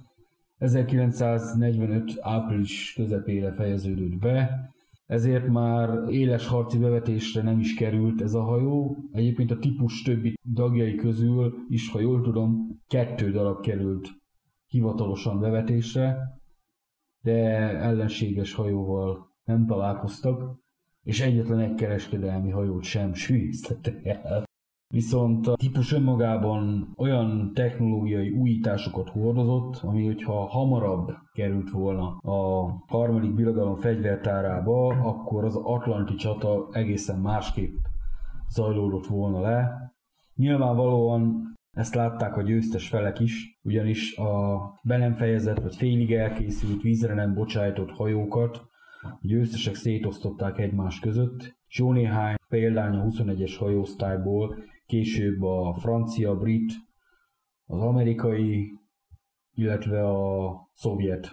1945. 0.58 2.18
április 2.20 2.92
közepére 2.96 3.52
fejeződött 3.52 4.18
be, 4.18 4.70
ezért 5.06 5.48
már 5.48 6.10
éles 6.10 6.46
harci 6.46 6.78
bevetésre 6.78 7.42
nem 7.42 7.58
is 7.58 7.74
került 7.74 8.22
ez 8.22 8.34
a 8.34 8.42
hajó. 8.42 8.96
Egyébként 9.12 9.50
a 9.50 9.58
típus 9.58 10.02
többi 10.02 10.38
tagjai 10.54 10.94
közül 10.94 11.54
is, 11.68 11.90
ha 11.90 12.00
jól 12.00 12.20
tudom, 12.20 12.80
kettő 12.86 13.30
darab 13.30 13.60
került 13.60 14.10
hivatalosan 14.66 15.40
bevetésre, 15.40 16.18
de 17.22 17.32
ellenséges 17.78 18.52
hajóval 18.52 19.31
nem 19.52 19.66
találkoztak, 19.66 20.60
és 21.02 21.20
egyetlen 21.20 21.58
egy 21.58 21.74
kereskedelmi 21.74 22.50
hajót 22.50 22.82
sem 22.82 23.14
sűjesztettek 23.14 24.04
el. 24.04 24.44
Viszont 24.92 25.46
a 25.46 25.56
típus 25.56 25.92
önmagában 25.92 26.92
olyan 26.96 27.50
technológiai 27.54 28.30
újításokat 28.30 29.08
hordozott, 29.08 29.76
ami 29.76 30.04
hogyha 30.06 30.46
hamarabb 30.46 31.12
került 31.32 31.70
volna 31.70 32.16
a 32.16 32.68
harmadik 32.86 33.34
birodalom 33.34 33.76
fegyvertárába, 33.76 34.86
akkor 34.86 35.44
az 35.44 35.56
Atlanti 35.56 36.14
csata 36.14 36.68
egészen 36.72 37.20
másképp 37.20 37.74
zajlódott 38.48 39.06
volna 39.06 39.40
le. 39.40 39.92
Nyilvánvalóan 40.34 41.52
ezt 41.76 41.94
látták 41.94 42.36
a 42.36 42.42
győztes 42.42 42.88
felek 42.88 43.20
is, 43.20 43.60
ugyanis 43.62 44.16
a 44.16 44.60
be 44.82 44.96
nem 44.96 45.14
fejezett 45.14 45.62
vagy 45.62 45.76
félig 45.76 46.12
elkészült 46.12 46.82
vízre 46.82 47.14
nem 47.14 47.34
bocsájtott 47.34 47.90
hajókat 47.90 48.70
a 49.02 49.18
győztesek 49.20 49.74
szétosztották 49.74 50.58
egymás 50.58 51.00
között, 51.00 51.56
és 51.68 51.78
jó 51.78 51.92
néhány 51.92 52.34
példány 52.48 52.94
a 52.94 53.04
21-es 53.04 53.54
hajóosztályból 53.58 54.56
később 54.86 55.42
a 55.42 55.74
francia, 55.80 56.36
brit, 56.36 56.72
az 57.66 57.80
amerikai, 57.80 58.72
illetve 59.54 60.08
a 60.08 60.52
szovjet 60.72 61.32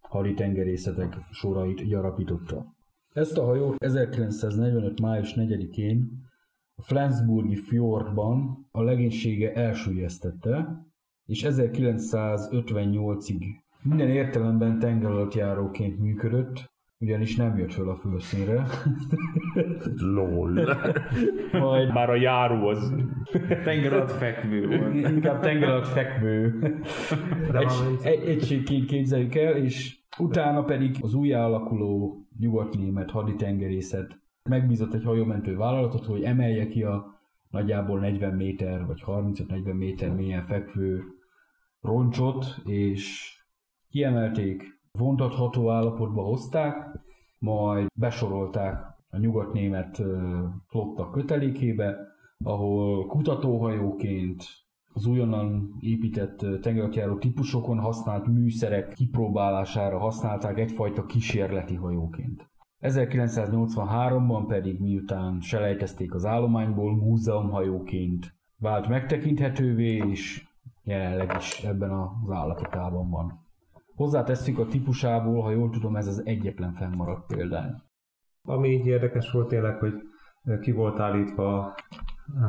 haditengerészetek 0.00 1.16
sorait 1.30 1.86
gyarapította. 1.86 2.74
Ezt 3.12 3.38
a 3.38 3.44
hajót 3.44 3.84
1945. 3.84 5.00
május 5.00 5.34
4-én 5.36 6.28
a 6.74 6.82
Flensburgi 6.82 7.56
fjordban 7.56 8.66
a 8.70 8.82
legénysége 8.82 9.52
elsüllyesztette, 9.52 10.84
és 11.24 11.44
1958-ig 11.48 13.42
minden 13.82 14.08
értelemben 14.08 14.78
tengeralattjáróként 14.78 15.98
működött, 15.98 16.70
ugyanis 17.00 17.36
nem 17.36 17.58
jött 17.58 17.72
föl 17.72 17.88
a 17.88 17.96
főszínre. 17.96 18.66
LOL. 20.14 20.50
Majd... 21.52 21.92
Bár 21.92 22.10
a 22.10 22.14
járó 22.14 22.66
az... 22.66 22.94
Tenger 23.64 23.92
alatt 23.92 24.10
fekvő 24.10 24.66
volt. 24.66 24.94
Inkább 24.94 25.40
tenger 25.40 25.68
alatt 25.68 25.86
fekvő. 25.86 26.58
egy, 27.52 27.72
egy, 28.02 28.28
egységként 28.28 28.86
képzeljük 28.86 29.34
el, 29.34 29.56
és 29.56 29.98
utána 30.18 30.64
pedig 30.64 30.96
az 31.00 31.14
újjáalakuló 31.14 32.24
nyugatnémet 32.38 33.10
haditengerészet 33.10 34.18
megbízott 34.42 34.94
egy 34.94 35.04
hajómentő 35.04 35.56
vállalatot, 35.56 36.04
hogy 36.04 36.22
emelje 36.22 36.66
ki 36.66 36.82
a 36.82 37.20
nagyjából 37.50 38.00
40 38.00 38.34
méter 38.34 38.86
vagy 38.86 39.02
35-40 39.06 39.76
méter 39.76 40.14
mélyen 40.14 40.44
fekvő 40.44 41.02
roncsot, 41.80 42.44
és 42.64 43.34
kiemelték 43.90 44.79
vontatható 44.98 45.70
állapotba 45.70 46.22
hozták, 46.22 47.00
majd 47.38 47.86
besorolták 47.94 48.98
a 49.10 49.18
nyugatnémet 49.18 50.02
flotta 50.66 51.10
kötelékébe, 51.10 51.96
ahol 52.44 53.06
kutatóhajóként 53.06 54.44
az 54.92 55.06
újonnan 55.06 55.76
épített 55.80 56.38
tengeralattjáró 56.38 57.18
típusokon 57.18 57.78
használt 57.78 58.26
műszerek 58.26 58.92
kipróbálására 58.92 59.98
használták 59.98 60.58
egyfajta 60.58 61.06
kísérleti 61.06 61.74
hajóként. 61.74 62.50
1983-ban 62.80 64.44
pedig 64.46 64.80
miután 64.80 65.40
selejtezték 65.40 66.14
az 66.14 66.26
állományból, 66.26 66.96
múzeumhajóként 66.96 68.34
vált 68.56 68.88
megtekinthetővé, 68.88 69.96
és 70.10 70.44
jelenleg 70.82 71.34
is 71.38 71.62
ebben 71.62 71.90
az 71.90 72.30
állapotában 72.30 73.10
van. 73.10 73.48
Hozzátesszük 74.00 74.58
a 74.58 74.66
típusából, 74.66 75.42
ha 75.42 75.50
jól 75.50 75.70
tudom, 75.70 75.96
ez 75.96 76.06
az 76.06 76.26
egyetlen 76.26 76.72
fennmaradt 76.72 77.26
példány. 77.26 77.74
Ami 78.42 78.68
így 78.68 78.86
érdekes 78.86 79.30
volt 79.30 79.48
tényleg, 79.48 79.78
hogy 79.78 79.94
ki 80.60 80.72
volt 80.72 80.98
állítva 80.98 81.74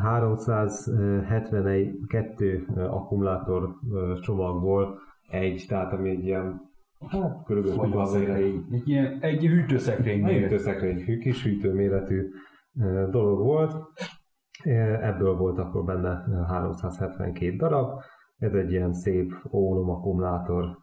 372 0.02 2.66
akkumulátor 2.76 3.76
csomagból 4.22 5.00
egy, 5.30 5.66
tehát 5.68 5.94
ami 5.94 6.10
egy 6.10 6.26
ilyen 6.26 6.70
Hát, 7.08 7.44
körülbelül 7.46 8.36
egy, 8.36 8.64
egy, 8.72 8.90
ilyen, 8.90 9.18
egy 9.22 9.46
hűtőszekrény 9.46 10.24
méretű. 10.24 10.42
Hűtőszekrény, 10.42 11.20
kis 11.20 11.44
hűtő 11.44 11.74
méretű 11.74 12.30
dolog 13.10 13.40
volt. 13.40 13.76
Ebből 15.02 15.36
volt 15.36 15.58
akkor 15.58 15.84
benne 15.84 16.24
372 16.48 17.56
darab. 17.56 18.02
Ez 18.38 18.54
egy 18.54 18.72
ilyen 18.72 18.94
szép 18.94 19.34
ólom 19.52 19.90
akkumulátor 19.90 20.80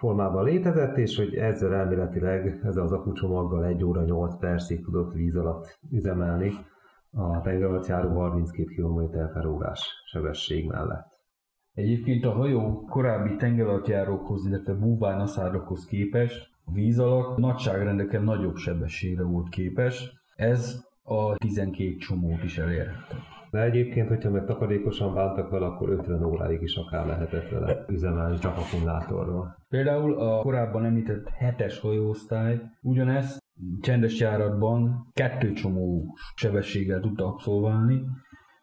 formában 0.00 0.44
létezett, 0.44 0.96
és 0.96 1.16
hogy 1.16 1.34
ezzel 1.34 1.74
elméletileg, 1.74 2.60
ezzel 2.64 2.82
az 2.82 2.92
akucsomaggal 2.92 3.64
1 3.64 3.84
óra 3.84 4.04
8 4.04 4.38
percig 4.38 4.84
tudott 4.84 5.12
víz 5.12 5.36
alatt 5.36 5.78
üzemelni 5.90 6.52
a 7.12 7.40
tengeralattjáró 7.40 8.08
32 8.08 8.64
km 8.64 9.00
per 9.32 9.46
órás 9.46 9.88
sebesség 10.04 10.66
mellett. 10.66 11.06
Egyébként 11.74 12.24
a 12.24 12.32
hajó 12.32 12.84
korábbi 12.88 13.36
tengeralattjárókhoz, 13.36 14.46
illetve 14.46 14.74
búvárnaszárokhoz 14.74 15.84
képest 15.84 16.50
a 16.64 16.72
víz 16.72 16.98
alatt 16.98 17.36
nagyságrendeken 17.36 18.22
nagyobb 18.22 18.56
sebességre 18.56 19.22
volt 19.22 19.48
képes. 19.48 20.12
Ez 20.36 20.84
a 21.02 21.36
12 21.36 21.96
csomót 21.96 22.42
is 22.42 22.58
elérhette. 22.58 23.16
De 23.50 23.62
egyébként, 23.62 24.08
hogyha 24.08 24.30
meg 24.30 24.44
takarékosan 24.44 25.14
bántak 25.14 25.50
vele, 25.50 25.66
akkor 25.66 25.88
50 25.88 26.24
óráig 26.24 26.62
is 26.62 26.76
akár 26.76 27.06
lehetett 27.06 27.48
vele 27.48 27.84
üzemelni 27.88 28.38
csak 28.38 28.56
akkumulátorról. 28.56 29.56
Például 29.68 30.14
a 30.14 30.40
korábban 30.40 30.84
említett 30.84 31.28
hetes 31.28 31.80
hajóosztály 31.80 32.60
ugyanezt 32.82 33.38
csendes 33.80 34.20
járatban 34.20 35.10
kettő 35.12 35.52
csomó 35.52 36.14
sebességgel 36.34 37.00
tudta 37.00 37.26
abszolválni, 37.26 38.02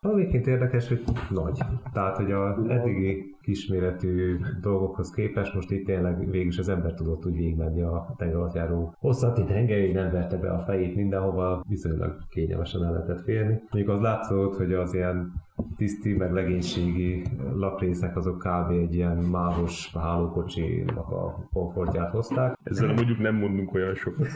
Amiket 0.02 0.48
érdekes, 0.48 0.88
hogy 0.88 1.04
nagy. 1.30 1.58
Tehát, 1.94 2.18
hogy 2.18 2.32
a 2.32 2.58
eddigi 2.68 3.37
kisméretű 3.48 4.40
dolgokhoz 4.62 5.10
képest 5.10 5.54
most 5.54 5.72
itt 5.72 5.86
tényleg 5.86 6.30
végül 6.30 6.48
is 6.48 6.58
az 6.58 6.70
ember 6.70 6.94
tudott 6.94 7.26
úgy 7.26 7.36
végigmenni 7.36 7.82
a 7.82 8.14
tengeralattjáró 8.18 8.96
hosszati 9.00 9.44
tengerig, 9.44 9.94
nem 9.94 10.12
verte 10.12 10.38
be 10.38 10.50
a 10.50 10.60
fejét 10.60 10.96
mindenhova, 10.96 11.64
viszonylag 11.70 12.18
kényelmesen 12.30 12.84
el 12.84 12.92
lehetett 12.92 13.22
férni. 13.22 13.62
Mondjuk 13.70 13.96
az 13.96 14.02
látszott, 14.02 14.56
hogy 14.56 14.74
az 14.74 14.94
ilyen 14.94 15.34
tiszti, 15.78 16.14
meg 16.14 16.34
legénységi 16.34 17.24
laprészek 17.54 18.18
azok 18.18 18.38
kb. 18.38 18.72
egy 18.72 18.94
ilyen 18.94 19.18
mávos 19.18 19.92
hálókocsinak 19.94 21.12
a 21.12 21.48
komfortját 21.54 22.12
hozták. 22.12 22.58
Ezzel 22.64 22.94
mondjuk 22.94 23.20
nem 23.20 23.36
mondunk 23.36 23.74
olyan 23.74 23.96
sokat. 23.96 24.28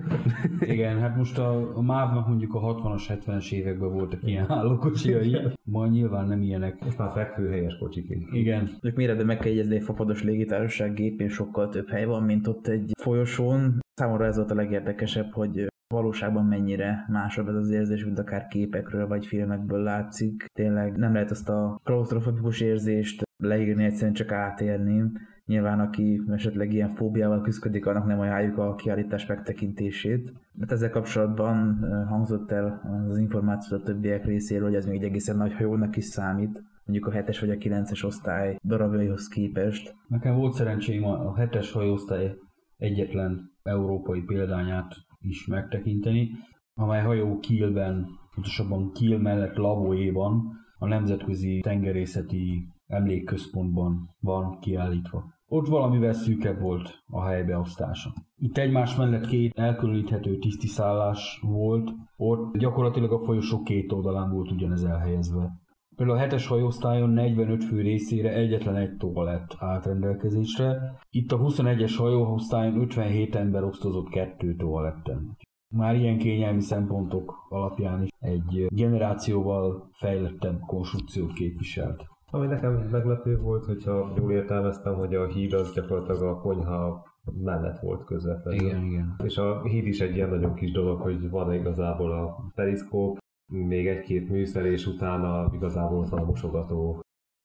Igen, 0.74 0.98
hát 0.98 1.16
most 1.16 1.38
a, 1.38 1.76
a 1.76 1.82
MÁV-nak 1.82 2.28
mondjuk 2.28 2.54
a 2.54 2.60
60-as, 2.60 3.02
70-es 3.08 3.52
években 3.52 3.92
voltak 3.92 4.20
ilyen 4.24 4.46
hálókocsiai, 4.46 5.36
ma 5.62 5.86
nyilván 5.86 6.26
nem 6.26 6.42
ilyenek. 6.42 6.84
Most 6.84 6.98
már 6.98 7.10
fekvőhelyes 7.10 7.76
kocsik. 7.78 8.18
Igen. 8.32 8.68
Ők 8.82 8.96
méretben 8.96 9.26
meg 9.26 9.38
kell 9.38 9.50
jegyezni, 9.50 9.74
egy 9.74 9.82
fapados 9.82 10.22
légitársaság 10.22 10.94
gépén 10.94 11.28
sokkal 11.28 11.68
több 11.68 11.88
hely 11.88 12.04
van, 12.04 12.22
mint 12.22 12.46
ott 12.46 12.66
egy 12.66 12.90
folyosón. 13.00 13.80
Számomra 13.94 14.24
ez 14.24 14.36
volt 14.36 14.50
a 14.50 14.54
legérdekesebb, 14.54 15.32
hogy 15.32 15.66
valóságban 15.88 16.44
mennyire 16.44 17.06
másabb 17.08 17.48
ez 17.48 17.54
az 17.54 17.70
érzés, 17.70 18.04
mint 18.04 18.18
akár 18.18 18.46
képekről 18.46 19.06
vagy 19.06 19.26
filmekből 19.26 19.82
látszik. 19.82 20.44
Tényleg 20.52 20.96
nem 20.96 21.12
lehet 21.12 21.30
azt 21.30 21.48
a 21.48 21.80
klaustrofobikus 21.84 22.60
érzést 22.60 23.22
leírni, 23.36 23.84
egyszerűen 23.84 24.12
csak 24.12 24.32
átérni. 24.32 25.02
Nyilván 25.46 25.80
aki 25.80 26.22
esetleg 26.28 26.72
ilyen 26.72 26.94
fóbiával 26.94 27.40
küzdik, 27.40 27.86
annak 27.86 28.06
nem 28.06 28.20
ajánljuk 28.20 28.58
a 28.58 28.74
kiállítás 28.74 29.26
megtekintését. 29.26 30.32
Mert 30.52 30.72
ezzel 30.72 30.90
kapcsolatban 30.90 31.78
hangzott 32.08 32.50
el 32.50 32.80
az 33.08 33.18
információ 33.18 33.76
a 33.76 33.82
többiek 33.82 34.24
részéről, 34.24 34.66
hogy 34.66 34.76
ez 34.76 34.86
még 34.86 34.96
egy 34.96 35.08
egészen 35.08 35.36
nagy 35.36 35.52
hajónak 35.52 35.96
is 35.96 36.04
számít 36.04 36.62
mondjuk 36.84 37.06
a 37.06 37.18
7-es 37.18 37.36
vagy 37.40 37.50
a 37.50 37.54
9-es 37.54 38.04
osztály 38.04 38.58
darabjaihoz 38.62 39.28
képest. 39.28 39.94
Nekem 40.08 40.34
volt 40.34 40.52
szerencsém 40.52 41.04
a 41.04 41.34
7-es 41.34 41.70
hajóosztály 41.72 42.34
egyetlen 42.76 43.50
európai 43.62 44.20
példányát 44.20 44.94
is 45.24 45.46
megtekinteni, 45.46 46.30
amely 46.74 47.02
hajó 47.02 47.38
Kielben, 47.38 48.06
pontosabban 48.34 48.92
Kiel 48.92 49.18
mellett 49.18 49.56
Lavóéban, 49.56 50.62
a 50.78 50.86
Nemzetközi 50.86 51.60
Tengerészeti 51.60 52.68
Emlékközpontban 52.86 54.08
van 54.20 54.58
kiállítva. 54.60 55.24
Ott 55.46 55.66
valamivel 55.66 56.12
szűkebb 56.12 56.60
volt 56.60 57.02
a 57.06 57.24
helybeosztása. 57.24 58.12
Itt 58.36 58.58
egymás 58.58 58.96
mellett 58.96 59.26
két 59.26 59.58
elkülöníthető 59.58 60.38
tisztiszállás 60.38 61.40
volt, 61.42 61.90
ott 62.16 62.56
gyakorlatilag 62.56 63.12
a 63.12 63.24
folyosó 63.24 63.62
két 63.62 63.92
oldalán 63.92 64.30
volt 64.30 64.50
ugyanez 64.50 64.84
elhelyezve. 64.84 65.50
Például 65.96 66.18
a 66.18 66.20
hetes 66.20 66.46
hajóosztályon 66.46 67.10
45 67.10 67.64
fő 67.64 67.80
részére 67.80 68.32
egyetlen 68.32 68.76
egy 68.76 68.96
toalett 68.96 69.56
állt 69.58 69.86
rendelkezésre, 69.86 70.98
itt 71.10 71.32
a 71.32 71.38
21-es 71.38 71.94
hajóosztályon 71.96 72.80
57 72.80 73.34
ember 73.34 73.64
osztozott 73.64 74.08
kettő 74.08 74.54
toaletten. 74.56 75.36
Már 75.74 75.94
ilyen 75.94 76.18
kényelmi 76.18 76.60
szempontok 76.60 77.34
alapján 77.48 78.02
is 78.02 78.08
egy 78.18 78.66
generációval 78.68 79.90
fejlettebb 79.92 80.60
konstrukciót 80.66 81.32
képviselt. 81.32 82.04
Ami 82.30 82.46
nekem 82.46 82.72
meglepő 82.90 83.38
volt, 83.38 83.64
hogyha 83.64 84.12
jól 84.16 84.32
értelmeztem, 84.32 84.94
hogy 84.94 85.14
a 85.14 85.26
híd 85.26 85.52
az 85.52 85.72
gyakorlatilag 85.74 86.22
a 86.22 86.40
konyha 86.40 87.04
mellett 87.42 87.78
volt 87.80 88.04
közvetlenül. 88.04 88.66
Igen, 88.66 88.84
igen. 88.84 89.14
És 89.24 89.36
a 89.36 89.62
híd 89.62 89.86
is 89.86 90.00
egy 90.00 90.14
ilyen 90.14 90.28
nagyon 90.28 90.54
kis 90.54 90.72
dolog, 90.72 91.00
hogy 91.00 91.30
van 91.30 91.52
igazából 91.52 92.12
a 92.12 92.52
periszkóp, 92.54 93.18
még 93.46 93.86
egy-két 93.86 94.28
műszer, 94.28 94.64
és 94.64 94.86
utána 94.86 95.50
igazából 95.52 95.98
ott 95.98 96.08
van 96.08 96.20
a 96.20 96.24
mosogató. 96.24 97.00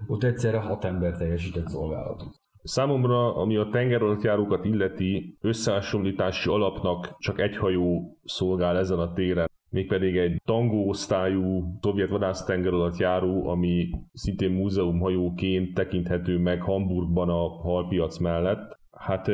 Ott 0.08 0.24
egyszerre 0.24 0.60
hat 0.60 0.86
ember 0.86 1.18
teljesített 1.18 1.68
szolgálatot. 1.68 2.36
Számomra, 2.64 3.36
ami 3.36 3.58
a 3.58 3.70
tengeralattjárókat 3.70 4.66
illeti, 4.66 5.38
összehasonlítási 5.42 6.50
alapnak 6.50 7.16
csak 7.18 7.40
egy 7.40 7.58
hajó 7.58 8.18
szolgál 8.24 8.78
ezen 8.78 9.00
a 9.00 9.14
téren, 9.14 9.50
mégpedig 9.70 10.18
egy 10.18 10.42
tangó 10.46 10.88
osztályú 10.88 11.78
szovjet 11.82 12.10
vadásztengeralattjáró, 12.10 13.48
ami 13.48 13.90
szintén 14.14 14.52
múzeumhajóként 14.52 15.74
tekinthető 15.74 16.38
meg 16.38 16.62
Hamburgban 16.62 17.30
a 17.30 17.48
halpiac 17.48 18.18
mellett. 18.18 18.79
Hát 19.00 19.32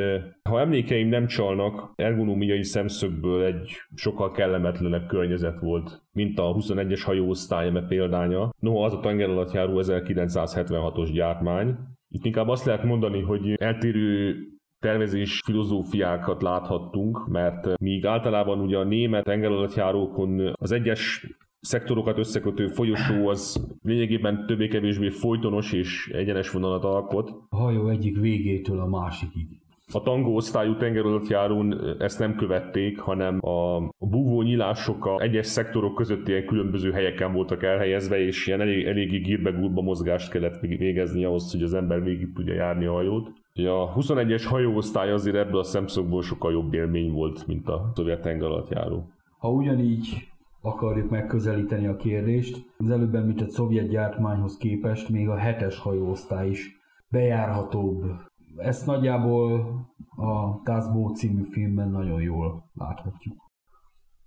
ha 0.50 0.60
emlékeim 0.60 1.08
nem 1.08 1.28
csalnak, 1.28 1.94
ergonómiai 1.96 2.64
szemszögből 2.64 3.44
egy 3.44 3.72
sokkal 3.96 4.32
kellemetlenebb 4.32 5.08
környezet 5.08 5.60
volt, 5.60 6.04
mint 6.12 6.40
a 6.40 6.54
21-es 6.54 7.02
hajóosztály 7.06 7.68
eme 7.68 7.82
példánya. 7.82 8.50
Noha 8.60 8.86
az 8.86 8.94
a 8.94 9.00
tengeralattjáró 9.00 9.82
1976-os 9.84 11.10
gyártmány. 11.14 11.76
Itt 12.08 12.26
inkább 12.26 12.48
azt 12.48 12.66
lehet 12.66 12.84
mondani, 12.84 13.22
hogy 13.22 13.54
eltérő 13.54 14.36
tervezés 14.80 15.42
filozófiákat 15.46 16.42
láthattunk, 16.42 17.28
mert 17.28 17.80
míg 17.80 18.06
általában 18.06 18.60
ugye 18.60 18.78
a 18.78 18.84
német 18.84 19.24
tengeralattjárókon 19.24 20.54
az 20.54 20.72
egyes 20.72 21.28
szektorokat 21.66 22.18
összekötő 22.18 22.68
folyosó 22.68 23.28
az 23.28 23.68
lényegében 23.84 24.46
többé-kevésbé 24.46 25.10
folytonos 25.10 25.74
és 25.74 26.12
egyenes 26.14 26.52
vonalat 26.52 26.84
alkot. 26.84 27.32
A 27.50 27.56
hajó 27.56 27.88
egyik 27.88 28.20
végétől 28.20 28.80
a 28.80 28.88
másikig. 28.88 29.48
A 29.94 30.02
tangó 30.02 30.36
osztályú 30.36 30.76
tengeralattjárón 30.76 31.96
ezt 32.00 32.20
nem 32.20 32.36
követték, 32.36 33.00
hanem 33.00 33.40
a 33.42 33.80
búvó 33.98 34.42
nyílások 34.42 35.06
a 35.06 35.22
egyes 35.22 35.46
szektorok 35.46 35.96
között 35.96 36.28
ilyen 36.28 36.46
különböző 36.46 36.92
helyeken 36.92 37.34
voltak 37.34 37.64
elhelyezve, 37.64 38.20
és 38.20 38.48
ilyen 38.48 38.62
elég, 38.62 38.86
eléggé 38.86 39.18
gírbe 39.18 39.52
mozgást 39.52 40.32
kellett 40.32 40.60
végezni 40.60 41.26
ahhoz, 41.26 41.52
hogy 41.52 41.62
az 41.62 41.74
ember 41.74 42.04
végig 42.04 42.34
tudja 42.34 42.54
járni 42.54 42.86
a 42.86 42.92
hajót. 42.92 43.32
A 43.54 43.94
21-es 43.94 44.44
hajóosztály 44.50 45.12
azért 45.12 45.36
ebből 45.36 45.60
a 45.60 45.64
szemszögből 45.64 46.22
sokkal 46.22 46.52
jobb 46.52 46.74
élmény 46.74 47.12
volt, 47.12 47.48
mint 47.48 47.68
a 47.68 47.92
szovjet 47.96 48.22
tengeralattjáró. 48.22 49.10
Ha 49.38 49.52
ugyanígy 49.52 50.28
akarjuk 50.66 51.10
megközelíteni 51.10 51.88
a 51.88 51.96
kérdést. 51.96 52.66
Az 52.78 52.90
előbb 52.90 53.16
említett 53.16 53.50
szovjet 53.50 53.88
gyártmányhoz 53.88 54.58
képest 54.58 55.10
még 55.10 55.30
a 55.30 55.38
hetes 55.38 55.80
hajóosztály 55.80 56.50
is 56.50 56.80
bejárhatóbb. 57.08 58.04
Ezt 58.58 58.86
nagyjából 58.86 59.60
a 60.16 60.62
Tazbó 60.64 61.10
című 61.10 61.44
filmben 61.44 61.90
nagyon 61.90 62.22
jól 62.22 62.70
láthatjuk. 62.74 63.36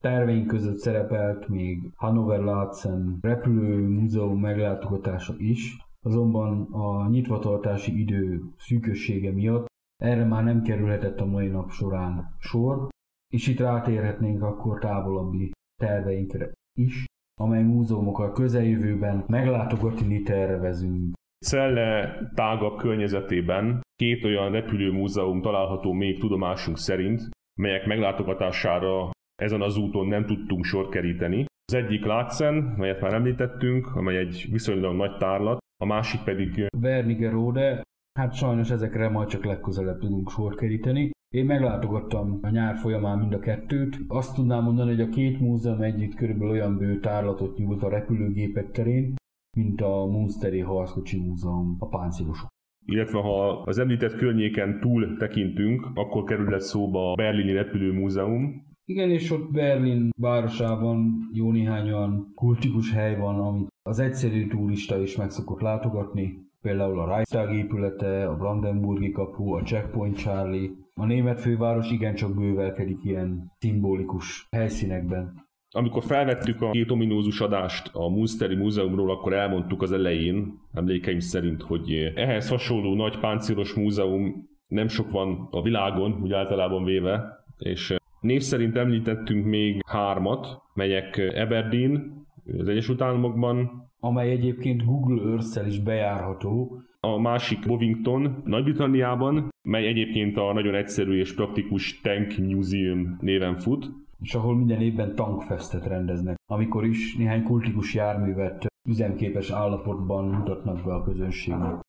Terveink 0.01 0.47
között 0.47 0.78
szerepelt 0.78 1.49
még 1.49 1.91
Hannover 1.95 2.41
Laatzen 2.41 3.18
repülő 3.20 3.89
múzeum 3.89 4.41
meglátogatása 4.41 5.34
is, 5.36 5.76
azonban 6.01 6.62
a 6.72 7.09
nyitvatartási 7.09 8.01
idő 8.01 8.43
szűkössége 8.57 9.32
miatt 9.32 9.66
erre 10.03 10.24
már 10.24 10.45
nem 10.45 10.62
kerülhetett 10.62 11.20
a 11.20 11.26
mai 11.26 11.49
nap 11.49 11.70
során 11.70 12.36
sor, 12.39 12.86
és 13.32 13.47
itt 13.47 13.61
rátérhetnénk 13.61 14.43
akkor 14.43 14.78
távolabbi 14.78 15.51
terveinkre 15.79 16.53
is, 16.79 17.05
amely 17.41 17.62
múzeumokat 17.62 18.35
közeljövőben 18.35 19.24
meglátogatni 19.26 20.22
tervezünk. 20.22 21.12
Celle 21.47 22.18
tágabb 22.35 22.76
környezetében 22.76 23.81
két 23.97 24.24
olyan 24.24 24.53
repülőmúzeum 24.53 25.41
található 25.41 25.93
még 25.93 26.18
tudomásunk 26.18 26.79
szerint, 26.79 27.29
melyek 27.61 27.87
meglátogatására 27.87 29.11
ezen 29.43 29.61
az 29.62 29.76
úton 29.76 30.07
nem 30.07 30.26
tudtunk 30.26 30.64
sor 30.64 30.89
keríteni. 30.89 31.45
Az 31.64 31.74
egyik 31.74 32.05
Látszen, 32.05 32.55
melyet 32.55 33.01
már 33.01 33.14
említettünk, 33.14 33.97
amely 33.97 34.16
egy 34.16 34.47
viszonylag 34.51 34.97
nagy 34.97 35.16
tárlat, 35.16 35.59
a 35.83 35.85
másik 35.87 36.20
pedig 36.20 36.66
Wernigerode, 36.83 37.83
hát 38.18 38.35
sajnos 38.35 38.70
ezekre 38.70 39.09
majd 39.09 39.29
csak 39.29 39.45
legközelebb 39.45 39.99
tudunk 39.99 40.31
sor 40.31 40.55
keríteni. 40.55 41.11
Én 41.35 41.45
meglátogattam 41.45 42.39
a 42.43 42.49
nyár 42.49 42.76
folyamán 42.76 43.18
mind 43.18 43.33
a 43.33 43.39
kettőt. 43.39 43.99
Azt 44.09 44.35
tudnám 44.35 44.62
mondani, 44.62 44.91
hogy 44.91 45.01
a 45.01 45.09
két 45.09 45.41
múzeum 45.41 45.83
együtt 45.83 46.14
körülbelül 46.14 46.53
olyan 46.53 46.79
bő 46.79 47.01
tárlatot 47.01 47.59
nyújt 47.59 47.83
a 47.83 47.89
repülőgépek 47.89 48.70
terén, 48.70 49.14
mint 49.57 49.81
a 49.81 50.07
Munsteri 50.07 50.61
Harckocsi 50.61 51.18
Múzeum 51.18 51.76
a 51.79 51.89
páncélosok. 51.89 52.49
illetve 52.87 53.18
ha 53.18 53.62
az 53.62 53.79
említett 53.79 54.16
környéken 54.16 54.81
túl 54.81 55.16
tekintünk, 55.16 55.87
akkor 55.95 56.24
kerülhet 56.24 56.61
szóba 56.61 57.11
a 57.11 57.14
Berlini 57.14 57.53
Repülőmúzeum, 57.53 58.66
Igen, 58.85 59.11
és 59.11 59.31
ott 59.31 59.51
Berlin 59.53 60.11
városában 60.18 61.29
jó 61.33 61.51
néhány 61.51 61.87
olyan 61.87 62.33
kultikus 62.35 62.93
hely 62.93 63.16
van, 63.16 63.41
amit 63.41 63.68
az 63.83 63.99
egyszerű 63.99 64.47
turista 64.47 65.01
is 65.01 65.16
meg 65.16 65.31
szokott 65.31 65.61
látogatni. 65.61 66.47
Például 66.62 67.00
a 67.00 67.06
Reichstag 67.06 67.52
épülete, 67.54 68.28
a 68.28 68.36
Brandenburgi 68.36 69.11
kapu, 69.11 69.52
a 69.52 69.62
Checkpoint 69.62 70.16
Charlie. 70.16 70.70
A 70.94 71.04
német 71.04 71.40
főváros 71.40 71.90
igencsak 71.90 72.34
bővelkedik 72.34 72.98
ilyen 73.04 73.52
szimbolikus 73.59 74.46
helyszínekben. 74.50 75.46
Amikor 75.70 76.02
felvettük 76.02 76.62
a 76.62 76.70
két 76.70 76.90
ominózus 76.90 77.40
adást 77.40 77.90
a 77.92 78.09
Munsteri 78.09 78.54
Múzeumról, 78.54 79.11
akkor 79.11 79.32
elmondtuk 79.32 79.82
az 79.82 79.92
elején, 79.92 80.59
emlékeim 80.72 81.18
szerint, 81.18 81.62
hogy 81.62 82.12
ehhez 82.14 82.48
hasonló 82.48 82.94
nagy 82.94 83.18
páncélos 83.18 83.74
múzeum 83.74 84.48
nem 84.66 84.88
sok 84.88 85.11
van 85.11 85.48
a 85.50 85.62
világon, 85.62 86.20
úgy 86.22 86.32
általában 86.32 86.84
véve, 86.84 87.44
és 87.59 87.96
név 88.20 88.42
szerint 88.42 88.76
említettünk 88.76 89.44
még 89.44 89.82
hármat, 89.86 90.62
melyek 90.74 91.32
Aberdeen, 91.34 92.26
az 92.59 92.68
Egyesült 92.68 93.00
Államokban, 93.02 93.88
amely 94.01 94.30
egyébként 94.30 94.84
Google 94.84 95.30
Earth-szel 95.30 95.66
is 95.66 95.80
bejárható, 95.80 96.82
a 97.01 97.18
másik 97.18 97.66
Bovington, 97.66 98.42
Nagy-Britanniában, 98.44 99.49
mely 99.62 99.86
egyébként 99.86 100.36
a 100.36 100.53
nagyon 100.53 100.74
egyszerű 100.74 101.18
és 101.18 101.34
praktikus 101.34 102.01
Tank 102.01 102.36
Museum 102.38 103.16
néven 103.20 103.57
fut, 103.57 103.90
és 104.20 104.34
ahol 104.34 104.57
minden 104.57 104.80
évben 104.80 105.14
tankfestet 105.14 105.86
rendeznek, 105.86 106.36
amikor 106.51 106.86
is 106.86 107.16
néhány 107.16 107.42
kultikus 107.42 107.94
járművet 107.94 108.66
üzemképes 108.88 109.51
állapotban 109.51 110.24
mutatnak 110.24 110.84
be 110.84 110.94
a 110.94 111.03
közönségnek. 111.03 111.80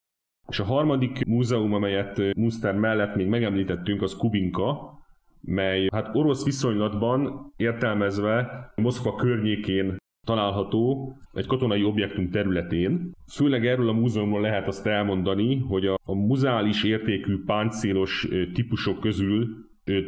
És 0.48 0.60
a 0.60 0.64
harmadik 0.64 1.26
múzeum, 1.26 1.74
amelyet 1.74 2.36
Munster 2.36 2.76
mellett 2.76 3.16
még 3.16 3.28
megemlítettünk, 3.28 4.02
az 4.02 4.16
Kubinka, 4.16 4.98
mely 5.42 5.88
hát 5.94 6.16
orosz 6.16 6.46
viszonylatban 6.46 7.52
értelmezve 7.58 8.72
Moszkva 8.76 9.16
környékén 9.16 9.98
található 10.30 11.14
egy 11.34 11.46
katonai 11.48 11.84
objektum 11.84 12.30
területén. 12.30 13.12
Főleg 13.34 13.66
erről 13.66 13.90
a 13.90 13.94
múzeumról 13.94 14.42
lehet 14.42 14.68
azt 14.68 14.86
elmondani, 14.86 15.58
hogy 15.58 15.86
a, 15.86 15.98
a 16.04 16.16
muzeális 16.16 16.84
értékű 16.84 17.44
páncélos 17.46 18.28
típusok 18.54 19.00
közül 19.00 19.48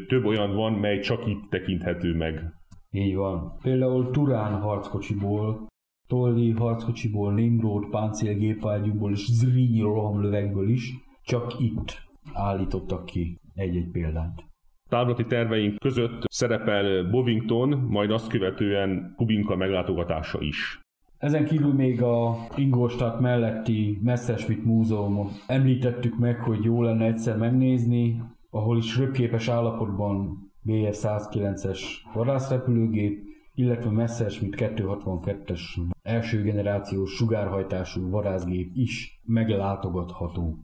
több 0.07 0.25
olyan 0.25 0.55
van, 0.55 0.73
mely 0.73 0.99
csak 0.99 1.27
itt 1.27 1.49
tekinthető 1.49 2.15
meg. 2.15 2.53
Így 2.91 3.15
van. 3.15 3.57
Például 3.61 4.09
Turán 4.09 4.61
harckocsiból, 4.61 5.67
Tolli 6.07 6.51
harckocsiból, 6.51 7.33
Nimrod 7.33 7.89
páncélgépvágyúból 7.89 9.11
és 9.11 9.25
Zrínyi 9.31 9.81
rohamlövekből 9.81 10.69
is 10.69 10.93
csak 11.23 11.55
itt 11.59 11.97
állítottak 12.33 13.05
ki 13.05 13.37
egy-egy 13.53 13.91
példát. 13.91 14.50
Távlati 14.91 15.25
terveink 15.25 15.79
között 15.79 16.23
szerepel 16.23 17.03
Bovington, 17.03 17.69
majd 17.69 18.11
azt 18.11 18.27
követően 18.29 19.13
Kubinka 19.17 19.55
meglátogatása 19.55 20.41
is. 20.41 20.79
Ezen 21.17 21.45
kívül 21.45 21.73
még 21.73 22.01
a 22.01 22.35
Ingolstadt 22.55 23.19
melletti 23.19 23.99
Messerschmitt 24.03 24.65
Múzeumot 24.65 25.31
említettük 25.47 26.17
meg, 26.17 26.39
hogy 26.39 26.63
jó 26.63 26.81
lenne 26.81 27.05
egyszer 27.05 27.37
megnézni, 27.37 28.21
ahol 28.49 28.77
is 28.77 28.97
röpképes 28.97 29.47
állapotban 29.47 30.51
BF-109-es 30.65 31.79
vadászrepülőgép, 32.13 33.23
illetve 33.53 33.89
Messerschmitt 33.89 34.55
262-es 34.57 35.61
első 36.03 36.41
generációs 36.41 37.11
sugárhajtású 37.11 38.09
vadászgép 38.09 38.71
is 38.75 39.21
meglátogatható. 39.25 40.57